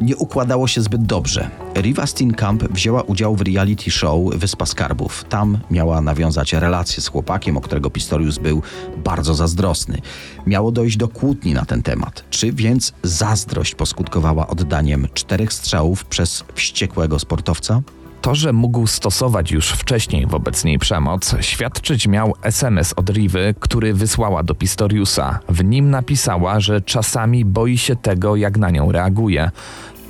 nie 0.00 0.16
układało 0.16 0.68
się 0.68 0.80
zbyt 0.80 1.02
dobrze. 1.02 1.50
Riva 1.76 2.06
Steenkamp 2.06 2.64
wzięła 2.72 3.02
udział 3.02 3.36
w 3.36 3.42
reality 3.42 3.90
show 3.90 4.34
Wyspa 4.34 4.66
Skarbów. 4.66 5.24
Tam 5.28 5.58
miała 5.70 6.00
nawiązać 6.00 6.52
relacje 6.52 7.02
z 7.02 7.08
chłopakiem, 7.08 7.56
o 7.56 7.60
którego 7.60 7.90
Pistorius 7.90 8.38
był 8.38 8.62
bardzo 9.04 9.34
zazdrosny. 9.34 10.00
Miało 10.46 10.72
dojść 10.72 10.96
do 10.96 11.08
kłótni 11.08 11.54
na 11.54 11.64
ten 11.64 11.82
temat. 11.82 12.24
Czy 12.30 12.52
więc 12.52 12.92
zazdrość 13.02 13.74
poskutkowała 13.74 14.46
oddaniem 14.46 15.08
czterech 15.14 15.52
strzałów 15.52 16.04
przez 16.04 16.44
wściekłego 16.54 17.18
sportowca? 17.18 17.82
To, 18.20 18.34
że 18.34 18.52
mógł 18.52 18.86
stosować 18.86 19.50
już 19.50 19.70
wcześniej 19.70 20.26
wobec 20.26 20.64
niej 20.64 20.78
przemoc, 20.78 21.34
świadczyć 21.40 22.06
miał 22.06 22.34
SMS 22.42 22.94
od 22.96 23.10
Rivy, 23.10 23.54
który 23.60 23.94
wysłała 23.94 24.42
do 24.42 24.54
Pistoriusa. 24.54 25.38
W 25.48 25.64
nim 25.64 25.90
napisała, 25.90 26.60
że 26.60 26.80
czasami 26.80 27.44
boi 27.44 27.78
się 27.78 27.96
tego, 27.96 28.36
jak 28.36 28.58
na 28.58 28.70
nią 28.70 28.92
reaguje. 28.92 29.50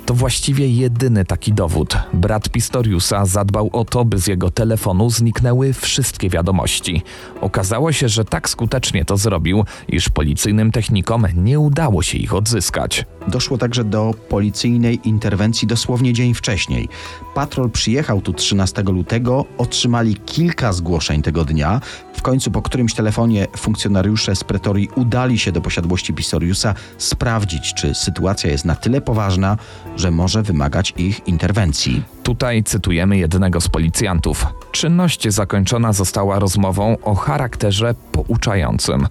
To 0.05 0.13
właściwie 0.13 0.67
jedyny 0.67 1.25
taki 1.25 1.53
dowód. 1.53 1.97
Brat 2.13 2.49
Pistoriusa 2.49 3.25
zadbał 3.25 3.69
o 3.73 3.85
to, 3.85 4.05
by 4.05 4.19
z 4.19 4.27
jego 4.27 4.51
telefonu 4.51 5.09
zniknęły 5.09 5.73
wszystkie 5.73 6.29
wiadomości. 6.29 7.01
Okazało 7.41 7.91
się, 7.91 8.09
że 8.09 8.25
tak 8.25 8.49
skutecznie 8.49 9.05
to 9.05 9.17
zrobił, 9.17 9.65
iż 9.87 10.09
policyjnym 10.09 10.71
technikom 10.71 11.27
nie 11.35 11.59
udało 11.59 12.01
się 12.01 12.17
ich 12.17 12.33
odzyskać. 12.33 13.05
Doszło 13.27 13.57
także 13.57 13.83
do 13.83 14.13
policyjnej 14.29 14.99
interwencji 15.03 15.67
dosłownie 15.67 16.13
dzień 16.13 16.33
wcześniej. 16.33 16.89
Patrol 17.33 17.69
przyjechał 17.69 18.21
tu 18.21 18.33
13 18.33 18.83
lutego, 18.83 19.45
otrzymali 19.57 20.15
kilka 20.15 20.73
zgłoszeń 20.73 21.21
tego 21.21 21.45
dnia. 21.45 21.81
W 22.13 22.21
końcu 22.21 22.51
po 22.51 22.61
którymś 22.61 22.93
telefonie 22.93 23.47
funkcjonariusze 23.57 24.35
z 24.35 24.43
pretorii 24.43 24.89
udali 24.95 25.39
się 25.39 25.51
do 25.51 25.61
posiadłości 25.61 26.13
Pistoriusa 26.13 26.73
sprawdzić, 26.97 27.73
czy 27.73 27.93
sytuacja 27.93 28.51
jest 28.51 28.65
na 28.65 28.75
tyle 28.75 29.01
poważna, 29.01 29.57
że 29.95 30.11
może 30.11 30.43
wymagać 30.43 30.93
ich 30.97 31.27
interwencji. 31.27 32.03
Tutaj 32.23 32.63
cytujemy 32.63 33.17
jednego 33.17 33.61
z 33.61 33.67
policjantów. 33.67 34.45
Czynność 34.71 35.27
zakończona 35.29 35.93
została 35.93 36.39
rozmową 36.39 36.97
o 37.03 37.15
charakterze 37.15 37.95
pouczającym. 38.11 39.07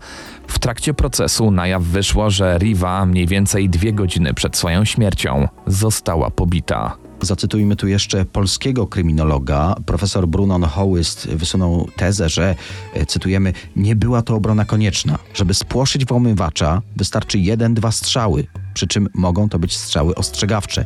W 0.50 0.58
trakcie 0.58 0.94
procesu 0.94 1.50
na 1.50 1.66
jaw 1.66 1.82
wyszło, 1.82 2.30
że 2.30 2.58
Riva 2.58 3.06
mniej 3.06 3.26
więcej 3.26 3.68
dwie 3.68 3.92
godziny 3.92 4.34
przed 4.34 4.56
swoją 4.56 4.84
śmiercią 4.84 5.48
została 5.66 6.30
pobita. 6.30 6.96
Zacytujmy 7.22 7.76
tu 7.76 7.88
jeszcze 7.88 8.24
polskiego 8.24 8.86
kryminologa. 8.86 9.74
Profesor 9.86 10.28
Brunon 10.28 10.64
Hołyst 10.64 11.28
wysunął 11.28 11.88
tezę, 11.96 12.28
że, 12.28 12.56
e, 12.94 13.06
cytujemy, 13.06 13.52
nie 13.76 13.96
była 13.96 14.22
to 14.22 14.34
obrona 14.34 14.64
konieczna. 14.64 15.18
Żeby 15.34 15.54
spłoszyć 15.54 16.06
włamywacza, 16.06 16.82
wystarczy 16.96 17.38
jeden, 17.38 17.74
dwa 17.74 17.92
strzały. 17.92 18.46
Przy 18.74 18.86
czym 18.86 19.08
mogą 19.14 19.48
to 19.48 19.58
być 19.58 19.76
strzały 19.76 20.14
ostrzegawcze, 20.14 20.84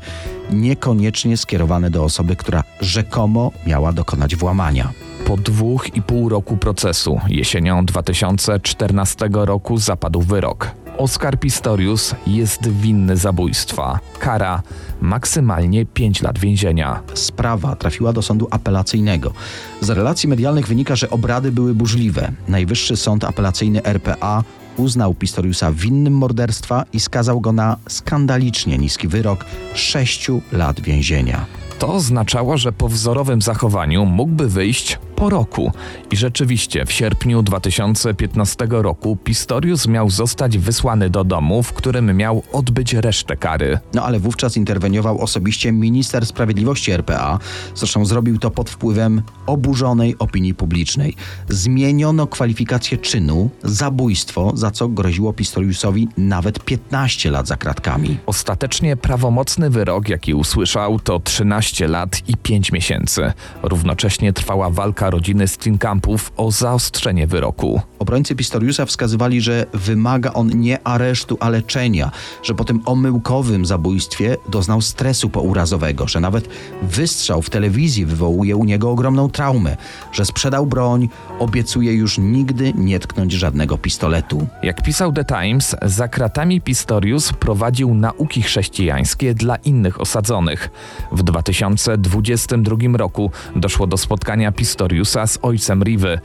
niekoniecznie 0.52 1.36
skierowane 1.36 1.90
do 1.90 2.04
osoby, 2.04 2.36
która 2.36 2.64
rzekomo 2.80 3.52
miała 3.66 3.92
dokonać 3.92 4.36
włamania. 4.36 4.92
Po 5.26 5.36
dwóch 5.36 5.96
i 5.96 6.02
pół 6.02 6.28
roku 6.28 6.56
procesu, 6.56 7.20
jesienią 7.28 7.84
2014 7.84 9.28
roku 9.32 9.78
zapadł 9.78 10.20
wyrok. 10.20 10.70
Oskar 10.98 11.38
Pistorius 11.38 12.14
jest 12.26 12.68
winny 12.68 13.16
zabójstwa. 13.16 13.98
Kara 14.18 14.62
maksymalnie 15.00 15.86
5 15.86 16.22
lat 16.22 16.38
więzienia. 16.38 17.00
Sprawa 17.14 17.76
trafiła 17.76 18.12
do 18.12 18.22
sądu 18.22 18.48
apelacyjnego. 18.50 19.32
Z 19.80 19.90
relacji 19.90 20.28
medialnych 20.28 20.66
wynika, 20.66 20.96
że 20.96 21.10
obrady 21.10 21.52
były 21.52 21.74
burzliwe. 21.74 22.32
Najwyższy 22.48 22.96
Sąd 22.96 23.24
Apelacyjny 23.24 23.84
RPA 23.84 24.42
uznał 24.76 25.14
Pistoriusa 25.14 25.72
winnym 25.72 26.16
morderstwa 26.16 26.84
i 26.92 27.00
skazał 27.00 27.40
go 27.40 27.52
na 27.52 27.76
skandalicznie 27.88 28.78
niski 28.78 29.08
wyrok 29.08 29.44
6 29.74 30.30
lat 30.52 30.80
więzienia. 30.80 31.46
To 31.78 31.88
oznaczało, 31.88 32.58
że 32.58 32.72
po 32.72 32.88
wzorowym 32.88 33.42
zachowaniu 33.42 34.06
mógłby 34.06 34.48
wyjść 34.48 34.98
po 35.24 35.30
roku. 35.30 35.72
I 36.10 36.16
rzeczywiście 36.16 36.86
w 36.86 36.92
sierpniu 36.92 37.42
2015 37.42 38.66
roku 38.70 39.16
Pistorius 39.16 39.86
miał 39.88 40.10
zostać 40.10 40.58
wysłany 40.58 41.10
do 41.10 41.24
domu, 41.24 41.62
w 41.62 41.72
którym 41.72 42.16
miał 42.16 42.42
odbyć 42.52 42.94
resztę 42.94 43.36
kary. 43.36 43.78
No 43.94 44.02
ale 44.02 44.18
wówczas 44.18 44.56
interweniował 44.56 45.20
osobiście 45.20 45.72
minister 45.72 46.26
sprawiedliwości 46.26 46.92
RPA. 46.92 47.38
Zresztą 47.74 48.04
zrobił 48.04 48.38
to 48.38 48.50
pod 48.50 48.70
wpływem 48.70 49.22
oburzonej 49.46 50.18
opinii 50.18 50.54
publicznej. 50.54 51.14
Zmieniono 51.48 52.26
kwalifikację 52.26 52.98
czynu 52.98 53.50
zabójstwo, 53.62 54.52
za 54.54 54.70
co 54.70 54.88
groziło 54.88 55.32
Pistoriusowi 55.32 56.08
nawet 56.16 56.64
15 56.64 57.30
lat 57.30 57.46
za 57.46 57.56
kratkami. 57.56 58.18
Ostatecznie 58.26 58.96
prawomocny 58.96 59.70
wyrok, 59.70 60.08
jaki 60.08 60.34
usłyszał, 60.34 61.00
to 61.00 61.20
13 61.20 61.88
lat 61.88 62.20
i 62.28 62.36
5 62.36 62.72
miesięcy. 62.72 63.32
Równocześnie 63.62 64.32
trwała 64.32 64.70
walka 64.70 65.10
rodziny 65.14 65.48
Steenkampów 65.48 66.32
o 66.36 66.50
zaostrzenie 66.50 67.26
wyroku. 67.26 67.80
Obrońcy 67.98 68.36
Pistoriusa 68.36 68.86
wskazywali, 68.86 69.40
że 69.40 69.66
wymaga 69.72 70.32
on 70.32 70.60
nie 70.60 70.86
aresztu, 70.86 71.36
a 71.40 71.48
leczenia, 71.48 72.10
że 72.42 72.54
po 72.54 72.64
tym 72.64 72.82
omyłkowym 72.86 73.66
zabójstwie 73.66 74.36
doznał 74.48 74.80
stresu 74.80 75.30
pourazowego, 75.30 76.08
że 76.08 76.20
nawet 76.20 76.48
wystrzał 76.82 77.42
w 77.42 77.50
telewizji 77.50 78.06
wywołuje 78.06 78.56
u 78.56 78.64
niego 78.64 78.90
ogromną 78.90 79.30
traumę, 79.30 79.76
że 80.12 80.24
sprzedał 80.24 80.66
broń, 80.66 81.08
obiecuje 81.38 81.92
już 81.92 82.18
nigdy 82.18 82.72
nie 82.76 83.00
tknąć 83.00 83.32
żadnego 83.32 83.78
pistoletu. 83.78 84.46
Jak 84.62 84.82
pisał 84.82 85.12
The 85.12 85.24
Times, 85.24 85.76
za 85.82 86.08
kratami 86.08 86.60
Pistorius 86.60 87.32
prowadził 87.32 87.94
nauki 87.94 88.42
chrześcijańskie 88.42 89.34
dla 89.34 89.56
innych 89.56 90.00
osadzonych. 90.00 90.70
W 91.12 91.22
2022 91.22 92.76
roku 92.96 93.30
doszło 93.56 93.86
do 93.86 93.96
spotkania 93.96 94.52
Pistoriusa 94.52 94.93
z 95.02 95.38
ojcem 95.42 95.82
Rivy. 95.82 96.18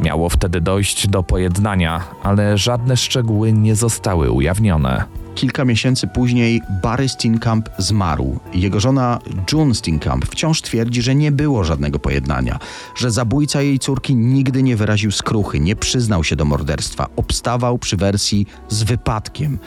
Miało 0.00 0.28
wtedy 0.28 0.60
dojść 0.60 1.08
do 1.08 1.22
pojednania, 1.22 2.04
ale 2.22 2.58
żadne 2.58 2.96
szczegóły 2.96 3.52
nie 3.52 3.76
zostały 3.76 4.30
ujawnione. 4.30 5.04
Kilka 5.34 5.64
miesięcy 5.64 6.06
później 6.06 6.62
Barry 6.82 7.08
Steenkamp 7.08 7.68
zmarł. 7.78 8.40
Jego 8.54 8.80
żona 8.80 9.18
June 9.52 9.74
Steenkamp 9.74 10.26
wciąż 10.26 10.62
twierdzi, 10.62 11.02
że 11.02 11.14
nie 11.14 11.32
było 11.32 11.64
żadnego 11.64 11.98
pojednania, 11.98 12.58
że 12.96 13.10
zabójca 13.10 13.62
jej 13.62 13.78
córki 13.78 14.14
nigdy 14.14 14.62
nie 14.62 14.76
wyraził 14.76 15.10
skruchy, 15.10 15.60
nie 15.60 15.76
przyznał 15.76 16.24
się 16.24 16.36
do 16.36 16.44
morderstwa, 16.44 17.06
obstawał 17.16 17.78
przy 17.78 17.96
wersji 17.96 18.46
z 18.68 18.82
wypadkiem, 18.82 19.58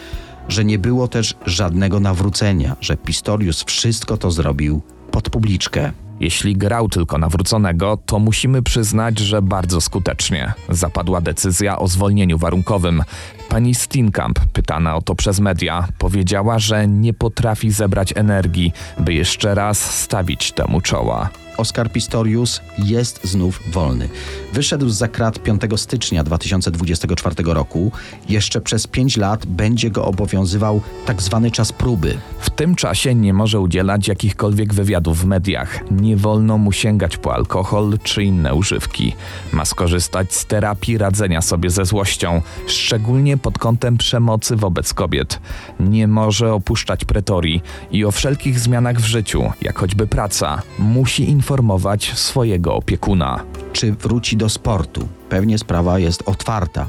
że 0.48 0.66
nie 0.66 0.80
było 0.80 1.08
też 1.08 1.36
żadnego 1.46 2.00
nawrócenia, 2.00 2.76
że 2.82 2.98
Pistorius 2.98 3.64
wszystko 3.64 4.18
to 4.18 4.32
zrobił 4.32 4.82
pod 5.12 5.30
publiczkę. 5.30 5.92
Jeśli 6.20 6.56
grał 6.56 6.90
tylko 6.90 7.18
nawróconego, 7.18 7.98
to 8.06 8.20
musimy 8.20 8.62
przyznać, 8.62 9.20
że 9.20 9.42
bardzo 9.42 9.82
skutecznie. 9.82 10.54
Zapadła 10.70 11.22
decyzja 11.22 11.80
o 11.80 11.88
zwolnieniu 11.88 12.38
warunkowym. 12.38 13.04
Pani 13.50 13.76
Steenkamp, 13.76 14.40
pytana 14.40 14.96
o 14.96 15.02
to 15.02 15.16
przez 15.16 15.40
media, 15.40 15.88
powiedziała, 15.98 16.60
że 16.60 16.88
nie 16.88 17.14
potrafi 17.14 17.72
zebrać 17.72 18.14
energii, 18.16 18.74
by 19.00 19.14
jeszcze 19.14 19.56
raz 19.56 20.02
stawić 20.02 20.52
temu 20.52 20.82
czoła. 20.82 21.30
Oskar 21.58 21.92
Pistorius 21.92 22.62
jest 22.78 23.28
znów 23.28 23.60
wolny. 23.72 24.10
Wyszedł 24.54 24.90
z 24.90 24.98
zakrat 24.98 25.40
5 25.40 25.62
stycznia 25.76 26.24
2024 26.24 27.36
roku. 27.46 27.92
Jeszcze 28.30 28.62
przez 28.62 28.88
5 28.88 29.18
lat 29.18 29.46
będzie 29.46 29.90
go 29.90 30.06
obowiązywał 30.06 30.82
tak 31.06 31.22
zwany 31.22 31.52
czas 31.52 31.72
próby. 31.72 32.18
W 32.40 32.50
tym 32.50 32.76
czasie 32.76 33.16
nie 33.16 33.34
może 33.34 33.60
udzielać 33.60 34.08
jakichkolwiek 34.08 34.74
wywiadów 34.74 35.22
w 35.22 35.26
mediach. 35.26 35.92
Nie 35.92 36.18
wolno 36.18 36.58
mu 36.58 36.72
sięgać 36.72 37.18
po 37.18 37.34
alkohol 37.34 37.98
czy 38.04 38.24
inne 38.24 38.56
używki. 38.56 39.16
Ma 39.54 39.66
skorzystać 39.66 40.34
z 40.34 40.46
terapii 40.46 40.98
radzenia 40.98 41.42
sobie 41.42 41.70
ze 41.70 41.86
złością, 41.86 42.42
szczególnie 42.68 43.37
pod 43.40 43.58
kątem 43.58 43.98
przemocy 43.98 44.56
wobec 44.56 44.94
kobiet. 44.94 45.40
Nie 45.80 46.08
może 46.08 46.54
opuszczać 46.54 47.06
pretorii 47.06 47.62
i 47.92 48.06
o 48.06 48.12
wszelkich 48.12 48.60
zmianach 48.60 48.98
w 49.00 49.06
życiu, 49.06 49.52
jak 49.62 49.80
choćby 49.80 50.08
praca, 50.08 50.62
musi 50.80 51.30
informować 51.30 52.14
swojego 52.16 52.76
opiekuna. 52.76 53.44
Czy 53.74 53.92
wróci 53.92 54.38
do 54.38 54.50
sportu? 54.50 55.08
Pewnie 55.30 55.58
sprawa 55.58 56.00
jest 56.00 56.24
otwarta. 56.26 56.88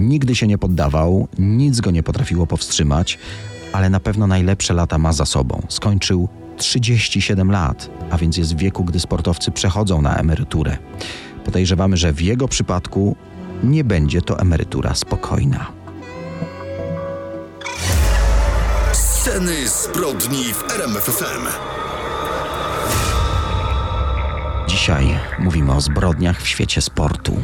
Nigdy 0.00 0.34
się 0.34 0.46
nie 0.46 0.58
poddawał, 0.58 1.28
nic 1.38 1.80
go 1.80 1.90
nie 1.90 2.02
potrafiło 2.02 2.46
powstrzymać, 2.46 3.18
ale 3.72 3.90
na 3.90 4.00
pewno 4.00 4.26
najlepsze 4.26 4.74
lata 4.74 4.98
ma 4.98 5.12
za 5.12 5.26
sobą. 5.26 5.62
Skończył 5.68 6.28
37 6.56 7.50
lat, 7.50 7.90
a 8.10 8.18
więc 8.18 8.36
jest 8.36 8.54
w 8.54 8.58
wieku, 8.58 8.84
gdy 8.84 9.00
sportowcy 9.00 9.50
przechodzą 9.50 10.02
na 10.02 10.16
emeryturę. 10.16 10.76
Podejrzewamy, 11.44 11.96
że 11.96 12.12
w 12.12 12.20
jego 12.20 12.48
przypadku 12.48 13.16
nie 13.64 13.84
będzie 13.84 14.22
to 14.22 14.38
emerytura 14.38 14.94
spokojna. 14.94 15.66
Sceny 18.92 19.68
zbrodni 19.68 20.44
w 20.44 20.70
RMFFM. 20.70 21.46
Dzisiaj 24.66 25.18
mówimy 25.38 25.72
o 25.74 25.80
zbrodniach 25.80 26.42
w 26.42 26.48
świecie 26.48 26.80
sportu. 26.80 27.36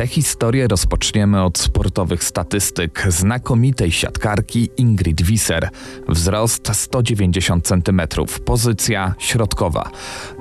Tę 0.00 0.06
historię 0.06 0.68
rozpoczniemy 0.68 1.42
od 1.42 1.58
sportowych 1.58 2.24
statystyk 2.24 3.06
znakomitej 3.08 3.92
siatkarki 3.92 4.70
Ingrid 4.76 5.22
Visser. 5.22 5.68
Wzrost 6.08 6.70
190 6.72 7.66
cm, 7.66 8.00
pozycja 8.44 9.14
środkowa. 9.18 9.90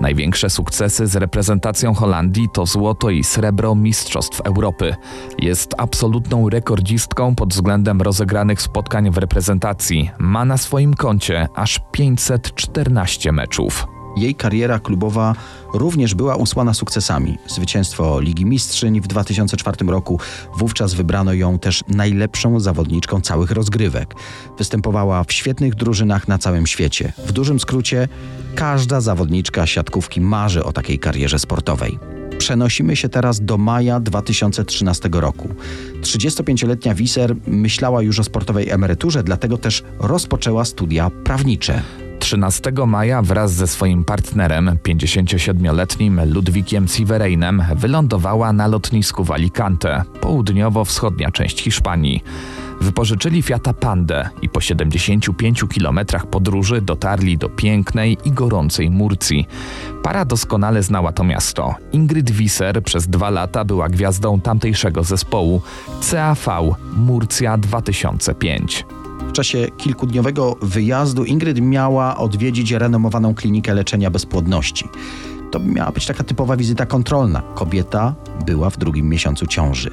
Największe 0.01 0.49
sukcesy 0.49 1.07
z 1.07 1.15
reprezentacją 1.15 1.93
Holandii 1.93 2.47
to 2.53 2.65
złoto 2.65 3.09
i 3.09 3.23
srebro 3.23 3.75
Mistrzostw 3.75 4.41
Europy. 4.41 4.95
Jest 5.39 5.75
absolutną 5.77 6.49
rekordzistką 6.49 7.35
pod 7.35 7.53
względem 7.53 8.01
rozegranych 8.01 8.61
spotkań 8.61 9.11
w 9.11 9.17
reprezentacji. 9.17 10.11
Ma 10.19 10.45
na 10.45 10.57
swoim 10.57 10.93
koncie 10.93 11.47
aż 11.55 11.79
514 11.91 13.31
meczów. 13.31 13.98
Jej 14.17 14.35
kariera 14.35 14.79
klubowa 14.79 15.35
również 15.73 16.15
była 16.15 16.35
usłana 16.35 16.73
sukcesami. 16.73 17.37
Zwycięstwo 17.47 18.19
Ligi 18.19 18.45
Mistrzyń 18.45 19.01
w 19.01 19.07
2004 19.07 19.77
roku, 19.87 20.19
wówczas 20.57 20.93
wybrano 20.93 21.33
ją 21.33 21.59
też 21.59 21.83
najlepszą 21.87 22.59
zawodniczką 22.59 23.21
całych 23.21 23.51
rozgrywek. 23.51 24.15
Występowała 24.57 25.23
w 25.23 25.33
świetnych 25.33 25.75
drużynach 25.75 26.27
na 26.27 26.37
całym 26.37 26.67
świecie. 26.67 27.13
W 27.25 27.31
dużym 27.31 27.59
skrócie, 27.59 28.07
każda 28.55 29.01
zawodniczka 29.01 29.67
siatkówki 29.67 30.21
marzy 30.21 30.63
o 30.63 30.73
takiej 30.73 30.99
karierze 30.99 31.39
sportowej. 31.39 31.99
Przenosimy 32.37 32.95
się 32.95 33.09
teraz 33.09 33.41
do 33.41 33.57
maja 33.57 33.99
2013 33.99 35.09
roku. 35.11 35.49
35-letnia 36.01 36.95
Wiser 36.95 37.35
myślała 37.47 38.01
już 38.01 38.19
o 38.19 38.23
sportowej 38.23 38.69
emeryturze, 38.69 39.23
dlatego 39.23 39.57
też 39.57 39.83
rozpoczęła 39.99 40.65
studia 40.65 41.09
prawnicze. 41.23 41.81
13 42.19 42.71
maja 42.87 43.21
wraz 43.21 43.53
ze 43.53 43.67
swoim 43.67 44.03
partnerem, 44.03 44.77
57-letnim 44.83 46.33
Ludwikiem 46.33 46.87
Sivereinem, 46.87 47.63
wylądowała 47.75 48.53
na 48.53 48.67
lotnisku 48.67 49.23
w 49.23 49.31
Alicante, 49.31 50.03
południowo-wschodnia 50.21 51.31
część 51.31 51.61
Hiszpanii. 51.61 52.23
Wypożyczyli 52.81 53.41
Fiata 53.41 53.73
Pandę 53.73 54.29
i 54.41 54.49
po 54.49 54.61
75 54.61 55.63
kilometrach 55.69 56.25
podróży 56.25 56.81
dotarli 56.81 57.37
do 57.37 57.49
pięknej 57.49 58.17
i 58.25 58.31
gorącej 58.31 58.89
Murcji. 58.89 59.47
Para 60.03 60.25
doskonale 60.25 60.83
znała 60.83 61.11
to 61.11 61.23
miasto. 61.23 61.75
Ingrid 61.91 62.31
Visser 62.31 62.83
przez 62.83 63.07
dwa 63.07 63.29
lata 63.29 63.65
była 63.65 63.89
gwiazdą 63.89 64.41
tamtejszego 64.41 65.03
zespołu 65.03 65.61
CAV 66.01 66.75
Murcia 66.97 67.57
2005. 67.57 68.85
W 69.29 69.31
czasie 69.31 69.67
kilkudniowego 69.77 70.55
wyjazdu 70.61 71.25
Ingrid 71.25 71.61
miała 71.61 72.17
odwiedzić 72.17 72.71
renomowaną 72.71 73.35
klinikę 73.35 73.73
leczenia 73.73 74.11
bezpłodności. 74.11 74.85
To 75.51 75.59
miała 75.59 75.91
być 75.91 76.05
taka 76.05 76.23
typowa 76.23 76.57
wizyta 76.57 76.85
kontrolna. 76.85 77.41
Kobieta 77.55 78.15
była 78.45 78.69
w 78.69 78.77
drugim 78.77 79.09
miesiącu 79.09 79.47
ciąży. 79.47 79.91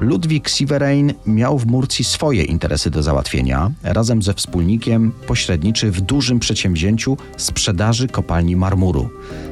Ludwik 0.00 0.48
Siverein 0.48 1.12
miał 1.26 1.58
w 1.58 1.66
Murcji 1.66 2.04
swoje 2.04 2.42
interesy 2.42 2.90
do 2.90 3.02
załatwienia. 3.02 3.70
Razem 3.82 4.22
ze 4.22 4.34
wspólnikiem 4.34 5.12
pośredniczy 5.26 5.90
w 5.90 6.00
dużym 6.00 6.38
przedsięwzięciu 6.40 7.16
sprzedaży 7.36 8.08
kopalni 8.08 8.56
marmuru. 8.56 9.08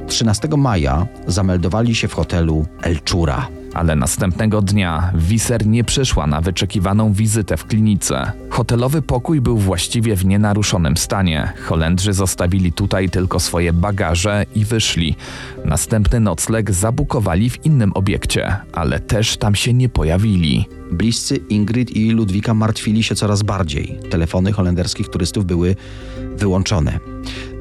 13 0.07 0.49
maja 0.57 1.07
zameldowali 1.27 1.95
się 1.95 2.09
w 2.09 2.15
hotelu 2.15 2.67
El 2.83 2.99
Chura. 3.11 3.49
Ale 3.75 3.97
następnego 3.97 4.63
dnia 4.63 5.13
Wiser 5.15 5.67
nie 5.67 5.85
przyszła 5.85 6.27
na 6.27 6.41
wyczekiwaną 6.41 7.13
wizytę 7.13 7.57
w 7.57 7.67
klinice. 7.67 8.33
Hotelowy 8.51 9.03
pokój 9.03 9.41
był 9.41 9.59
właściwie 9.59 10.17
w 10.17 10.25
nienaruszonym 10.25 10.97
stanie. 10.97 11.53
Holendrzy 11.65 12.13
zostawili 12.13 12.73
tutaj 12.73 13.11
tylko 13.11 13.41
swoje 13.41 13.73
bagaże 13.73 14.47
i 14.55 14.65
wyszli. 14.65 15.17
Następny 15.65 16.21
nocleg 16.21 16.71
zabukowali 16.71 17.51
w 17.51 17.67
innym 17.67 17.93
obiekcie, 17.95 18.57
ale 18.73 19.01
też 19.01 19.37
tam 19.37 19.55
się 19.55 19.73
nie 19.73 19.89
pojawili. 19.89 20.67
Bliscy 20.93 21.37
Ingrid 21.37 21.97
i 21.97 22.11
Ludwika 22.11 22.55
martwili 22.55 23.03
się 23.03 23.15
coraz 23.15 23.43
bardziej. 23.43 23.99
Telefony 24.11 24.53
holenderskich 24.53 25.09
turystów 25.09 25.45
były 25.45 25.77
wyłączone. 26.37 26.99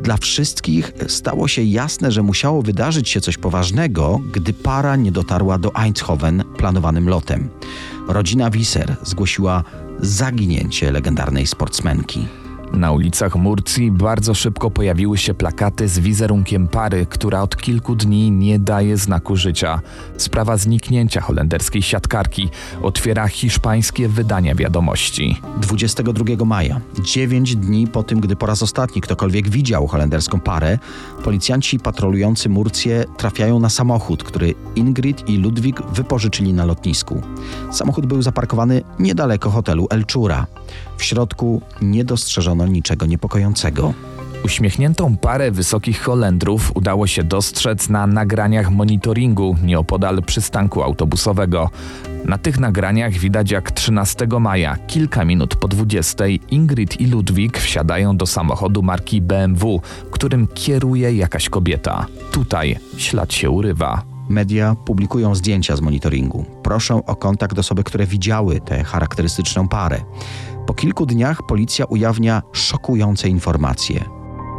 Dla 0.04 0.18
wszystkich 0.18 0.92
stało 1.08 1.48
się 1.48 1.62
jasne, 1.62 2.12
że 2.12 2.24
musiało 2.24 2.62
wydarzyć 2.62 3.10
się 3.10 3.22
coś 3.22 3.38
poważnego, 3.38 4.22
gdy 4.34 4.54
para 4.54 4.96
nie 4.96 5.12
dotarła 5.12 5.58
do 5.58 5.76
Eindhoven 5.76 6.44
planowanym 6.58 7.10
lotem. 7.10 7.50
Rodzina 8.08 8.50
Wiser 8.50 8.96
zgłosiła 9.04 9.64
zaginięcie 10.00 10.92
legendarnej 10.92 11.48
sportsmenki. 11.48 12.28
Na 12.74 12.92
ulicach 12.92 13.36
Murcji 13.36 13.92
bardzo 13.92 14.34
szybko 14.34 14.72
pojawiły 14.72 15.18
się 15.18 15.34
plakaty 15.34 15.88
z 15.88 16.00
wizerunkiem 16.00 16.68
pary, 16.68 17.06
która 17.06 17.42
od 17.42 17.58
kilku 17.58 17.96
dni 17.96 18.32
nie 18.32 18.60
daje 18.60 18.98
znaku 18.98 19.36
życia. 19.36 19.82
Sprawa 20.18 20.58
zniknięcia 20.58 21.22
holenderskiej 21.22 21.82
siatkarki 21.82 22.50
otwiera 22.82 23.28
hiszpańskie 23.28 24.10
wydania 24.10 24.56
wiadomości. 24.56 25.42
22 25.62 26.46
maja, 26.46 26.82
9 27.04 27.56
dni 27.56 27.88
po 27.88 28.04
tym, 28.04 28.20
gdy 28.20 28.36
po 28.36 28.46
raz 28.46 28.64
ostatni 28.64 29.02
ktokolwiek 29.02 29.50
widział 29.50 29.88
holenderską 29.88 30.40
parę, 30.40 30.78
policjanci 31.24 31.80
patrolujący 31.80 32.50
Murcję 32.50 33.06
trafiają 33.18 33.60
na 33.60 33.70
samochód, 33.70 34.24
który 34.24 34.54
Ingrid 34.76 35.30
i 35.30 35.38
Ludwik 35.38 35.82
wypożyczyli 35.94 36.54
na 36.54 36.66
lotnisku. 36.66 37.22
Samochód 37.72 38.06
był 38.06 38.22
zaparkowany 38.22 38.82
niedaleko 39.00 39.50
hotelu 39.50 39.88
El 39.90 40.06
Chura. 40.14 40.48
W 40.98 41.04
środku 41.04 41.62
nie 41.82 42.06
dostrzeżono 42.06 42.68
niczego 42.68 43.06
niepokojącego. 43.06 43.94
Uśmiechniętą 44.46 45.18
parę 45.18 45.52
wysokich 45.52 46.02
Holendrów 46.02 46.72
udało 46.76 47.08
się 47.08 47.24
dostrzec 47.24 47.90
na 47.90 48.08
nagraniach 48.08 48.72
monitoringu 48.72 49.56
nieopodal 49.64 50.24
przystanku 50.24 50.84
autobusowego. 50.84 51.70
Na 52.26 52.38
tych 52.38 52.60
nagraniach 52.60 53.14
widać 53.14 53.52
jak 53.52 53.72
13 53.72 54.28
maja, 54.40 54.78
kilka 54.88 55.26
minut 55.26 55.56
po 55.56 55.68
20, 55.68 56.26
Ingrid 56.52 57.02
i 57.02 57.08
Ludwik 57.08 57.58
wsiadają 57.58 58.18
do 58.18 58.26
samochodu 58.26 58.84
marki 58.84 59.22
BMW, 59.22 59.82
którym 60.12 60.48
kieruje 60.48 61.14
jakaś 61.14 61.50
kobieta. 61.50 62.06
Tutaj 62.32 62.80
ślad 62.98 63.34
się 63.34 63.50
urywa. 63.50 64.11
Media 64.30 64.76
publikują 64.86 65.36
zdjęcia 65.36 65.76
z 65.76 65.82
monitoringu. 65.82 66.46
Proszą 66.64 67.06
o 67.06 67.16
kontakt 67.16 67.60
osoby, 67.60 67.84
które 67.84 68.06
widziały 68.08 68.60
tę 68.60 68.84
charakterystyczną 68.84 69.68
parę. 69.68 70.02
Po 70.68 70.74
kilku 70.74 71.06
dniach 71.06 71.40
policja 71.48 71.86
ujawnia 71.86 72.42
szokujące 72.52 73.30
informacje. 73.30 74.06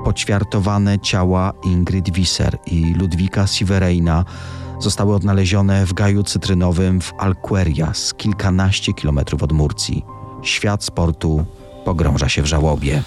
Poćwiartowane 0.05 0.99
ciała 0.99 1.53
Ingrid 1.65 2.11
Visser 2.11 2.59
i 2.67 2.95
Ludwika 2.95 3.47
Sivereina 3.47 4.25
zostały 4.81 5.15
odnalezione 5.15 5.87
w 5.87 5.93
gaju 5.93 6.23
cytrynowym 6.23 7.01
w 7.01 7.13
Alquerias, 7.19 8.15
kilkanaście 8.15 8.93
kilometrów 8.93 9.43
od 9.43 9.53
Murcji. 9.53 10.05
Świat 10.43 10.85
sportu 10.85 11.45
pogrąża 11.85 12.29
się 12.29 12.43
w 12.43 12.47
żałobie. 12.47 13.03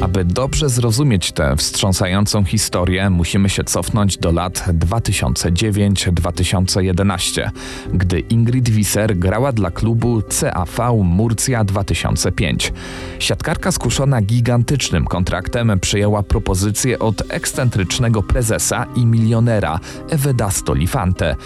Aby 0.00 0.24
dobrze 0.24 0.68
zrozumieć 0.68 1.32
tę 1.32 1.56
wstrząsającą 1.56 2.44
historię, 2.44 3.10
musimy 3.10 3.48
się 3.48 3.64
cofnąć 3.64 4.16
do 4.16 4.32
lat 4.32 4.64
2009-2011, 4.68 7.50
gdy 7.94 8.20
Ingrid 8.20 8.68
Visser 8.68 9.16
grała 9.16 9.52
dla 9.52 9.70
klubu 9.70 10.22
CAV 10.22 11.04
Murcia 11.04 11.64
2005. 11.64 12.72
Siatkarka 13.18 13.72
skuszona 13.72 14.22
gigantycznym 14.22 15.06
kontraktem 15.06 15.80
przyjęła 15.80 16.22
propozycję 16.22 16.98
od 16.98 17.22
ekscentrycznego 17.28 18.22
prezesa 18.22 18.86
i 18.96 19.06
milionera 19.06 19.80
Evedasto 20.10 20.74
Lifante. 20.74 21.36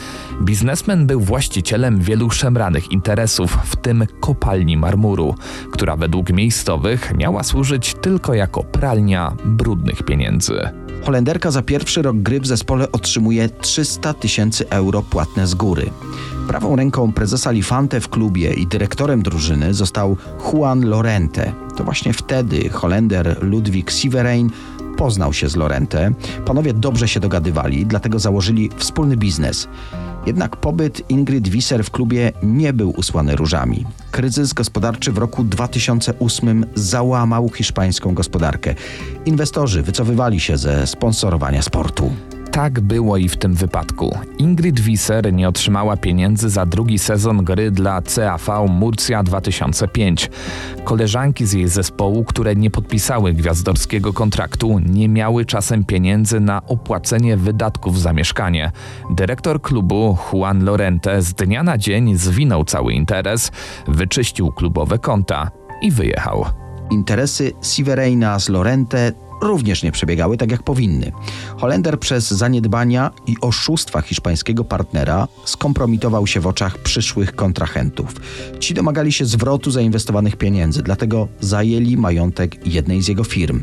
Biznesmen 0.42 1.06
był 1.06 1.20
właścicielem 1.20 2.00
wielu 2.00 2.30
szemranych 2.30 2.92
interesów, 2.92 3.58
w 3.64 3.76
tym 3.76 4.06
kopalni 4.20 4.76
marmuru, 4.76 5.34
która 5.70 5.96
według 5.96 6.30
miejscowych 6.30 7.12
miała 7.16 7.42
służyć 7.42 7.94
tylko 7.94 8.34
jako 8.34 8.43
pralnia 8.48 9.37
brudnych 9.44 10.02
pieniędzy. 10.02 10.61
Holenderka 11.04 11.50
za 11.50 11.62
pierwszy 11.62 12.02
rok 12.02 12.16
gry 12.16 12.40
w 12.40 12.46
zespole 12.46 12.92
otrzymuje 12.92 13.48
300 13.48 14.14
tysięcy 14.14 14.70
euro 14.70 15.02
płatne 15.02 15.46
z 15.46 15.54
góry. 15.54 15.90
Prawą 16.48 16.76
ręką 16.76 17.12
prezesa 17.12 17.50
Lifante 17.50 18.00
w 18.00 18.09
klubie 18.09 18.54
i 18.54 18.66
dyrektorem 18.66 19.22
drużyny 19.22 19.74
został 19.74 20.16
Juan 20.52 20.85
Lorente. 20.85 21.52
To 21.76 21.85
właśnie 21.85 22.12
wtedy 22.12 22.68
Holender 22.68 23.37
Ludwik 23.40 23.90
Siverein 23.90 24.50
poznał 24.96 25.33
się 25.33 25.48
z 25.48 25.57
Lorente. 25.57 26.12
Panowie 26.46 26.74
dobrze 26.74 27.09
się 27.09 27.20
dogadywali, 27.20 27.87
dlatego 27.87 28.18
założyli 28.18 28.70
wspólny 28.76 29.16
biznes. 29.16 29.68
Jednak 30.26 30.56
pobyt 30.56 31.10
Ingrid 31.10 31.48
Visser 31.48 31.84
w 31.84 31.90
klubie 31.90 32.32
nie 32.42 32.72
był 32.72 32.90
usłany 32.90 33.37
różami. 33.37 33.84
Kryzys 34.10 34.52
gospodarczy 34.52 35.12
w 35.12 35.18
roku 35.18 35.44
2008 35.44 36.66
załamał 36.74 37.48
hiszpańską 37.48 38.14
gospodarkę. 38.14 38.74
Inwestorzy 39.26 39.82
wycofywali 39.82 40.40
się 40.40 40.56
ze 40.56 40.87
sponsorowania 40.87 41.62
sportu. 41.62 42.12
Tak 42.54 42.80
było 42.80 43.16
i 43.16 43.28
w 43.28 43.36
tym 43.36 43.54
wypadku. 43.54 44.18
Ingrid 44.38 44.80
Wieser 44.80 45.32
nie 45.32 45.48
otrzymała 45.48 45.96
pieniędzy 45.96 46.50
za 46.50 46.66
drugi 46.66 46.98
sezon 46.98 47.44
gry 47.44 47.70
dla 47.70 48.02
CAV 48.02 48.66
Murcia 48.68 49.22
2005. 49.22 50.30
Koleżanki 50.84 51.46
z 51.46 51.52
jej 51.52 51.68
zespołu, 51.68 52.24
które 52.24 52.56
nie 52.56 52.70
podpisały 52.70 53.32
gwiazdorskiego 53.32 54.12
kontraktu, 54.12 54.78
nie 54.78 55.08
miały 55.08 55.44
czasem 55.44 55.84
pieniędzy 55.84 56.40
na 56.40 56.66
opłacenie 56.66 57.36
wydatków 57.36 58.00
za 58.00 58.12
mieszkanie. 58.12 58.72
Dyrektor 59.10 59.62
klubu 59.62 60.16
Juan 60.32 60.64
Lorente 60.64 61.22
z 61.22 61.34
dnia 61.34 61.62
na 61.62 61.78
dzień 61.78 62.16
zwinął 62.16 62.64
cały 62.64 62.92
interes, 62.92 63.52
wyczyścił 63.88 64.52
klubowe 64.52 64.98
konta 64.98 65.50
i 65.82 65.90
wyjechał. 65.90 66.44
Interesy 66.90 67.52
Sivereina 67.62 68.38
z 68.38 68.48
Lorente 68.48 69.12
również 69.40 69.83
nie 69.83 69.92
przebiegały 69.92 70.37
tak 70.37 70.51
jak 70.51 70.62
powinny. 70.62 71.12
Holender 71.57 72.01
przez 72.01 72.31
zaniedbania 72.31 73.11
i 73.27 73.37
oszustwa 73.40 74.01
hiszpańskiego 74.01 74.64
partnera 74.64 75.29
skompromitował 75.44 76.27
się 76.27 76.40
w 76.40 76.47
oczach 76.47 76.79
przyszłych 76.79 77.35
kontrahentów. 77.35 78.14
Ci 78.61 78.75
domagali 78.75 79.12
się 79.12 79.27
zwrotu 79.27 79.70
zainwestowanych 79.70 80.37
pieniędzy, 80.37 80.83
dlatego 80.83 81.29
zajęli 81.40 81.97
majątek 81.97 82.66
jednej 82.66 83.03
z 83.03 83.09
jego 83.09 83.25
firm. 83.25 83.62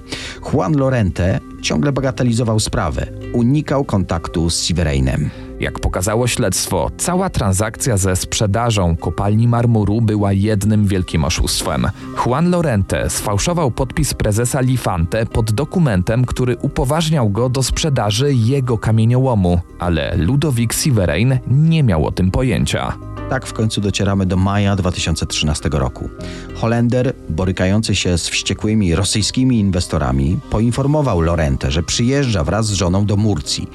Juan 0.54 0.78
Lorente 0.78 1.40
ciągle 1.62 1.92
bagatelizował 1.92 2.60
sprawę, 2.60 3.08
unikał 3.34 3.84
kontaktu 3.84 4.50
z 4.50 4.64
Sivereinem. 4.64 5.30
Jak 5.62 5.80
pokazało 5.80 6.28
śledztwo, 6.28 6.92
cała 6.98 7.30
transakcja 7.30 7.98
ze 7.98 8.16
sprzedażą 8.16 8.96
kopalni 8.96 9.48
marmuru 9.48 10.02
była 10.02 10.34
jednym 10.34 10.88
wielkim 10.88 11.26
oszustwem. 11.26 11.88
Juan 12.26 12.50
Lorente 12.50 13.10
sfałszował 13.10 13.72
podpis 13.72 14.14
prezesa 14.14 14.62
Lifante 14.62 15.26
pod 15.26 15.52
dokumentem, 15.52 16.26
który 16.26 16.58
upoważniał 16.58 17.30
go 17.30 17.50
do 17.50 17.64
sprzedaży 17.64 18.34
jego 18.34 18.78
kamieniołomu, 18.78 19.60
ale 19.80 20.18
Ludovic 20.18 20.74
Siverein 20.74 21.40
nie 21.48 21.84
miał 21.84 22.06
o 22.06 22.12
tym 22.12 22.32
pojęcia. 22.32 22.94
Tak 23.30 23.46
w 23.46 23.54
końcu 23.54 23.82
docieramy 23.82 24.26
do 24.26 24.38
maja 24.38 24.76
2013 24.76 25.70
roku. 25.72 26.10
Holender, 26.56 27.14
borykający 27.30 27.96
się 27.96 28.18
z 28.18 28.30
wściekłymi 28.30 28.96
rosyjskimi 28.96 29.60
inwestorami, 29.60 30.40
poinformował 30.50 31.22
Lorente, 31.22 31.72
że 31.72 31.84
przyjeżdża 31.84 32.44
wraz 32.44 32.68
z 32.68 32.74
żoną 32.74 33.06
do 33.06 33.18
Murcji. 33.18 33.68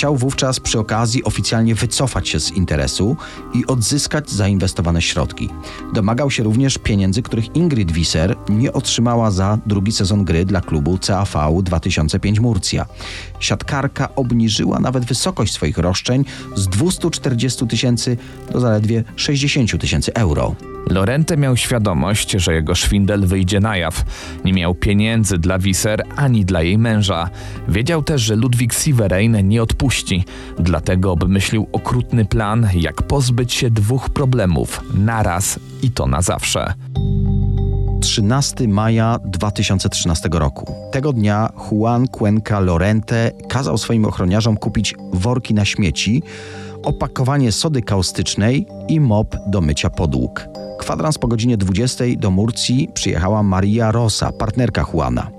Chciał 0.00 0.16
wówczas 0.16 0.60
przy 0.60 0.78
okazji 0.78 1.24
oficjalnie 1.24 1.74
wycofać 1.74 2.28
się 2.28 2.40
z 2.40 2.50
interesu 2.50 3.16
i 3.54 3.66
odzyskać 3.66 4.30
zainwestowane 4.30 5.02
środki. 5.02 5.48
Domagał 5.94 6.30
się 6.30 6.42
również 6.42 6.78
pieniędzy, 6.78 7.22
których 7.22 7.56
Ingrid 7.56 7.92
Wieser 7.92 8.36
nie 8.48 8.72
otrzymała 8.72 9.30
za 9.30 9.58
drugi 9.66 9.92
sezon 9.92 10.24
gry 10.24 10.44
dla 10.44 10.60
klubu 10.60 10.98
CAV 10.98 11.62
2005 11.62 12.40
Murcia. 12.40 12.86
Siatkarka 13.40 14.14
obniżyła 14.14 14.78
nawet 14.78 15.04
wysokość 15.04 15.52
swoich 15.52 15.78
roszczeń 15.78 16.24
z 16.54 16.68
240 16.68 17.66
tysięcy 17.66 18.16
do 18.52 18.60
zaledwie 18.60 19.04
60 19.16 19.80
tysięcy 19.80 20.14
euro. 20.14 20.54
Lorente 20.90 21.36
miał 21.36 21.56
świadomość, 21.56 22.30
że 22.30 22.54
jego 22.54 22.74
szwindel 22.74 23.26
wyjdzie 23.26 23.60
na 23.60 23.76
jaw. 23.76 24.04
Nie 24.44 24.52
miał 24.52 24.74
pieniędzy 24.74 25.38
dla 25.38 25.58
Wiser 25.58 26.04
ani 26.16 26.44
dla 26.44 26.62
jej 26.62 26.78
męża. 26.78 27.30
Wiedział 27.68 28.02
też, 28.02 28.22
że 28.22 28.36
Ludwik 28.36 28.74
Siverein 28.74 29.48
nie 29.48 29.62
odpuści. 29.90 30.24
Dlatego 30.58 31.12
obmyślił 31.12 31.66
okrutny 31.72 32.24
plan, 32.24 32.68
jak 32.74 33.02
pozbyć 33.02 33.52
się 33.52 33.70
dwóch 33.70 34.10
problemów 34.10 34.80
naraz 34.94 35.60
i 35.82 35.90
to 35.90 36.06
na 36.06 36.22
zawsze. 36.22 36.74
13 38.00 38.68
maja 38.68 39.18
2013 39.24 40.28
roku. 40.32 40.74
Tego 40.92 41.12
dnia 41.12 41.52
Juan 41.70 42.08
Cuenca 42.08 42.60
Lorente 42.60 43.30
kazał 43.48 43.78
swoim 43.78 44.04
ochroniarzom 44.04 44.56
kupić 44.56 44.94
worki 45.12 45.54
na 45.54 45.64
śmieci, 45.64 46.22
opakowanie 46.82 47.52
sody 47.52 47.82
kaustycznej 47.82 48.66
i 48.88 49.00
mop 49.00 49.36
do 49.46 49.60
mycia 49.60 49.90
podłóg. 49.90 50.48
Kwadrans 50.78 51.18
po 51.18 51.28
godzinie 51.28 51.56
20 51.56 52.04
do 52.16 52.30
Murcji 52.30 52.88
przyjechała 52.94 53.42
Maria 53.42 53.92
Rosa, 53.92 54.32
partnerka 54.32 54.86
Juana. 54.92 55.30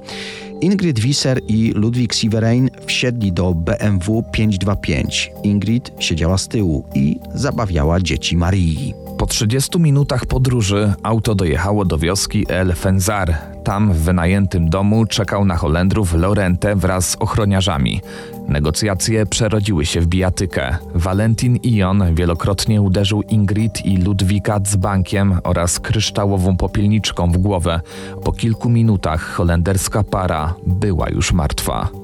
Ingrid 0.61 0.99
Wieser 0.99 1.41
i 1.47 1.71
Ludwik 1.75 2.13
Siverein 2.13 2.69
wsiedli 2.85 3.31
do 3.31 3.53
BMW 3.53 4.23
525. 4.31 5.31
Ingrid 5.43 5.91
siedziała 5.99 6.37
z 6.37 6.47
tyłu 6.47 6.85
i 6.95 7.19
zabawiała 7.33 7.99
dzieci 7.99 8.37
Marii. 8.37 9.00
Po 9.21 9.27
30 9.27 9.79
minutach 9.79 10.25
podróży 10.25 10.93
auto 11.03 11.35
dojechało 11.35 11.85
do 11.85 11.97
wioski 11.97 12.45
El 12.49 12.73
Fenzar. 12.73 13.37
Tam 13.63 13.93
w 13.93 13.97
wynajętym 13.97 14.69
domu 14.69 15.05
czekał 15.05 15.45
na 15.45 15.57
Holendrów 15.57 16.13
Lorente 16.13 16.75
wraz 16.75 17.09
z 17.09 17.15
ochroniarzami. 17.15 18.01
Negocjacje 18.47 19.25
przerodziły 19.25 19.85
się 19.85 20.01
w 20.01 20.07
bijatykę. 20.07 20.77
Valentin 20.95 21.55
Ion 21.63 22.15
wielokrotnie 22.15 22.81
uderzył 22.81 23.21
Ingrid 23.21 23.85
i 23.85 23.97
Ludwika 23.97 24.59
dzbankiem 24.59 25.39
oraz 25.43 25.79
kryształową 25.79 26.57
popielniczką 26.57 27.31
w 27.31 27.37
głowę. 27.37 27.81
Po 28.23 28.31
kilku 28.31 28.69
minutach 28.69 29.21
holenderska 29.21 30.03
para 30.03 30.53
była 30.67 31.09
już 31.09 31.33
martwa. 31.33 32.00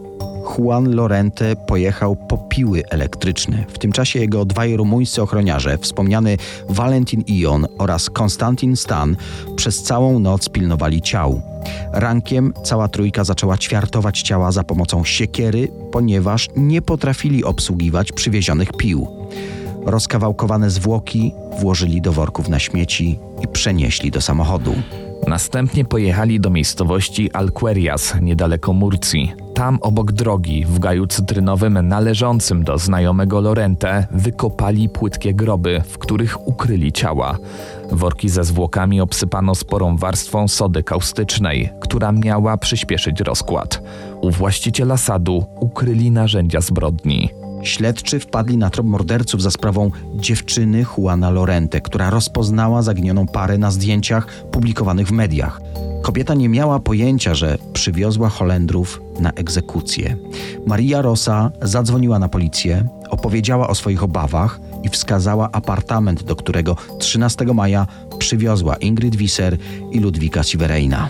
Juan 0.48 0.96
Lorente 0.96 1.56
pojechał 1.56 2.16
po 2.16 2.38
piły 2.38 2.84
elektryczne. 2.90 3.66
W 3.68 3.80
tym 3.80 3.92
czasie 3.92 4.20
jego 4.20 4.46
dwaj 4.46 4.78
rumuńscy 4.78 5.22
ochroniarze, 5.22 5.78
wspomniany 5.78 6.38
Valentin 6.70 7.24
Ion 7.28 7.68
oraz 7.78 8.10
Konstantin 8.10 8.76
Stan, 8.76 9.16
przez 9.56 9.84
całą 9.84 10.20
noc 10.20 10.50
pilnowali 10.50 11.02
ciał. 11.02 11.42
Rankiem 11.94 12.54
cała 12.64 12.88
trójka 12.88 13.24
zaczęła 13.24 13.58
ćwiartować 13.58 14.22
ciała 14.22 14.52
za 14.52 14.64
pomocą 14.64 15.04
siekiery, 15.04 15.68
ponieważ 15.92 16.48
nie 16.56 16.82
potrafili 16.82 17.44
obsługiwać 17.44 18.12
przywiezionych 18.12 18.74
pił. 18.78 19.08
Rozkawałkowane 19.86 20.70
zwłoki 20.70 21.34
włożyli 21.60 22.02
do 22.02 22.12
worków 22.14 22.50
na 22.50 22.60
śmieci 22.60 23.20
i 23.44 23.48
przenieśli 23.48 24.12
do 24.12 24.22
samochodu. 24.22 24.76
Następnie 25.28 25.86
pojechali 25.86 26.40
do 26.40 26.50
miejscowości 26.50 27.32
Alquerias, 27.32 28.14
niedaleko 28.22 28.74
Murcji. 28.74 29.34
Tam 29.54 29.78
obok 29.82 30.12
drogi, 30.12 30.66
w 30.66 30.80
gaju 30.80 31.08
cytrynowym 31.08 31.88
należącym 31.88 32.64
do 32.64 32.78
znajomego 32.78 33.42
Lorente, 33.42 34.08
wykopali 34.12 34.90
płytkie 34.90 35.34
groby, 35.34 35.84
w 35.88 35.98
których 35.98 36.48
ukryli 36.48 36.92
ciała. 36.92 37.38
Worki 37.92 38.30
ze 38.30 38.44
zwłokami 38.44 39.02
obsypano 39.02 39.56
sporą 39.56 39.98
warstwą 39.98 40.48
sody 40.48 40.84
kaustycznej, 40.84 41.70
która 41.80 42.12
miała 42.12 42.58
przyspieszyć 42.58 43.20
rozkład. 43.20 43.82
U 44.22 44.32
właściciela 44.32 44.98
sadu 44.98 45.46
ukryli 45.60 46.12
narzędzia 46.12 46.62
zbrodni. 46.62 47.30
Śledczy 47.64 48.20
wpadli 48.20 48.58
na 48.58 48.70
trop 48.70 48.88
morderców 48.88 49.42
za 49.42 49.52
sprawą 49.52 49.92
dziewczyny 50.16 50.86
Juana 50.98 51.30
Lorente, 51.30 51.82
która 51.82 52.10
rozpoznała 52.10 52.82
zaginioną 52.82 53.28
parę 53.28 53.58
na 53.58 53.72
zdjęciach 53.72 54.44
publikowanych 54.52 55.08
w 55.08 55.12
mediach. 55.12 55.62
Kobieta 56.02 56.34
nie 56.34 56.50
miała 56.50 56.80
pojęcia, 56.80 57.36
że 57.36 57.58
przywiozła 57.74 58.30
Holendrów 58.30 59.02
na 59.20 59.32
egzekucję. 59.32 60.18
Maria 60.66 61.02
Rosa 61.02 61.52
zadzwoniła 61.62 62.20
na 62.20 62.30
policję, 62.30 62.88
opowiedziała 63.10 63.68
o 63.68 63.76
swoich 63.76 64.04
obawach 64.04 64.60
i 64.84 64.90
wskazała 64.90 65.50
apartament, 65.52 66.24
do 66.24 66.36
którego 66.36 66.76
13 67.00 67.46
maja 67.46 67.88
przywiozła 68.20 68.76
Ingrid 68.76 69.16
Wieser 69.16 69.58
i 69.92 70.00
Ludwika 70.00 70.44
Sivereina. 70.44 71.10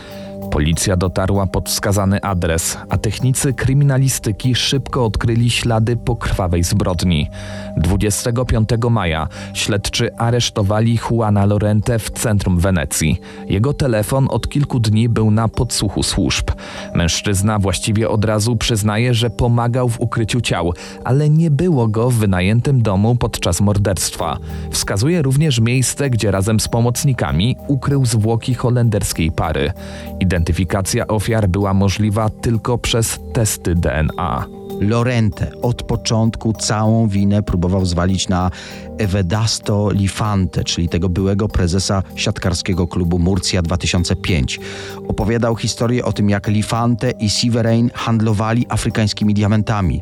Policja 0.58 0.98
dotarła 0.98 1.48
pod 1.48 1.70
wskazany 1.70 2.22
adres, 2.22 2.78
a 2.90 2.98
technicy 2.98 3.54
kryminalistyki 3.54 4.56
szybko 4.56 5.06
odkryli 5.06 5.50
ślady 5.50 5.98
po 5.98 6.16
krwawej 6.16 6.64
zbrodni. 6.64 7.30
25 7.78 8.70
maja 8.90 9.28
śledczy 9.54 10.16
aresztowali 10.16 11.00
Juana 11.10 11.46
Lorente 11.46 12.00
w 12.00 12.10
centrum 12.10 12.60
Wenecji. 12.60 13.22
Jego 13.48 13.74
telefon 13.74 14.28
od 14.30 14.50
kilku 14.50 14.80
dni 14.80 15.10
był 15.10 15.32
na 15.32 15.48
podsłuchu 15.48 16.04
służb. 16.04 16.52
Mężczyzna 16.94 17.60
właściwie 17.60 18.10
od 18.10 18.26
razu 18.26 18.56
przyznaje, 18.56 19.14
że 19.14 19.30
pomagał 19.30 19.90
w 19.90 20.02
ukryciu 20.02 20.42
ciał, 20.42 20.74
ale 21.04 21.30
nie 21.30 21.52
było 21.52 21.88
go 21.88 22.10
w 22.10 22.14
wynajętym 22.14 22.82
domu 22.82 23.16
podczas 23.16 23.62
morderstwa. 23.62 24.38
Wskazuje 24.72 25.22
również 25.22 25.60
miejsce, 25.60 26.10
gdzie 26.10 26.32
razem 26.32 26.60
z 26.60 26.68
pomocnikami 26.68 27.58
ukrył 27.68 28.06
zwłoki 28.06 28.54
holenderskiej 28.54 29.32
pary. 29.32 29.72
Identyfikacja 30.48 31.08
ofiar 31.08 31.50
była 31.50 31.74
możliwa 31.74 32.30
tylko 32.30 32.78
przez 32.78 33.20
testy 33.34 33.76
DNA. 33.76 34.46
Lorente 34.80 35.52
od 35.62 35.84
początku 35.84 36.54
całą 36.54 37.08
winę 37.08 37.44
próbował 37.44 37.86
zwalić 37.86 38.30
na 38.30 38.52
Evedasto 38.98 39.92
Lifante, 39.92 40.64
czyli 40.64 40.90
tego 40.90 41.10
byłego 41.10 41.48
prezesa 41.48 42.04
siatkarskiego 42.16 42.88
klubu 42.88 43.20
Murcia 43.20 43.62
2005. 43.62 44.60
Opowiadał 45.08 45.56
historię 45.56 46.06
o 46.06 46.14
tym, 46.14 46.30
jak 46.30 46.48
Lifante 46.48 47.12
i 47.12 47.30
Siverein 47.30 47.90
handlowali 47.94 48.66
afrykańskimi 48.70 49.34
diamentami. 49.34 50.02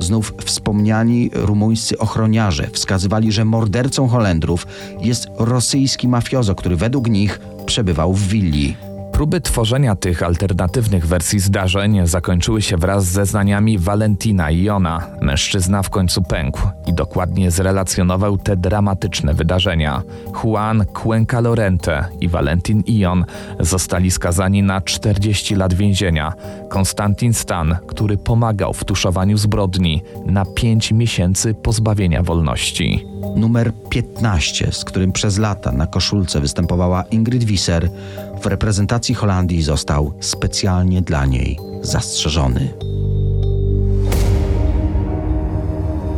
Znów 0.00 0.34
wspomniani 0.44 1.30
rumuńscy 1.34 1.98
ochroniarze 1.98 2.68
wskazywali, 2.72 3.32
że 3.32 3.44
mordercą 3.44 4.08
Holendrów 4.08 4.66
jest 5.00 5.28
rosyjski 5.38 6.08
mafiozo, 6.08 6.54
który 6.54 6.76
według 6.76 7.08
nich 7.08 7.40
przebywał 7.66 8.12
w 8.12 8.28
willi. 8.28 8.87
Próby 9.18 9.40
tworzenia 9.40 9.96
tych 9.96 10.22
alternatywnych 10.22 11.06
wersji 11.06 11.40
zdarzeń 11.40 12.00
zakończyły 12.04 12.62
się 12.62 12.76
wraz 12.76 13.04
z 13.04 13.08
zeznaniami 13.08 13.78
Valentina 13.78 14.50
i 14.50 14.62
Jona. 14.62 15.06
Mężczyzna 15.20 15.82
w 15.82 15.90
końcu 15.90 16.22
pękł 16.22 16.60
i 16.86 16.92
dokładnie 16.92 17.50
zrelacjonował 17.50 18.38
te 18.38 18.56
dramatyczne 18.56 19.34
wydarzenia. 19.34 20.02
Juan 20.44 20.84
Cuenca 21.02 21.40
Lorente 21.40 22.04
i 22.20 22.28
Valentin 22.28 22.82
Ion 22.86 23.24
zostali 23.60 24.10
skazani 24.10 24.62
na 24.62 24.80
40 24.80 25.54
lat 25.54 25.74
więzienia. 25.74 26.32
Konstantin 26.68 27.34
Stan, 27.34 27.76
który 27.86 28.16
pomagał 28.16 28.72
w 28.72 28.84
tuszowaniu 28.84 29.36
zbrodni, 29.36 30.02
na 30.26 30.44
5 30.44 30.92
miesięcy 30.92 31.54
pozbawienia 31.54 32.22
wolności. 32.22 33.06
Numer 33.36 33.72
15, 33.90 34.72
z 34.72 34.84
którym 34.84 35.12
przez 35.12 35.38
lata 35.38 35.72
na 35.72 35.86
koszulce 35.86 36.40
występowała 36.40 37.02
Ingrid 37.02 37.44
Visser, 37.44 37.90
w 38.38 38.46
reprezentacji 38.46 39.14
Holandii 39.14 39.62
został 39.62 40.12
specjalnie 40.20 41.02
dla 41.02 41.26
niej 41.26 41.58
zastrzeżony. 41.82 42.74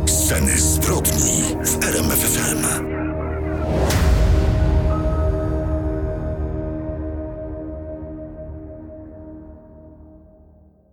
Sceny 0.05 0.59
zbrodni 0.59 1.40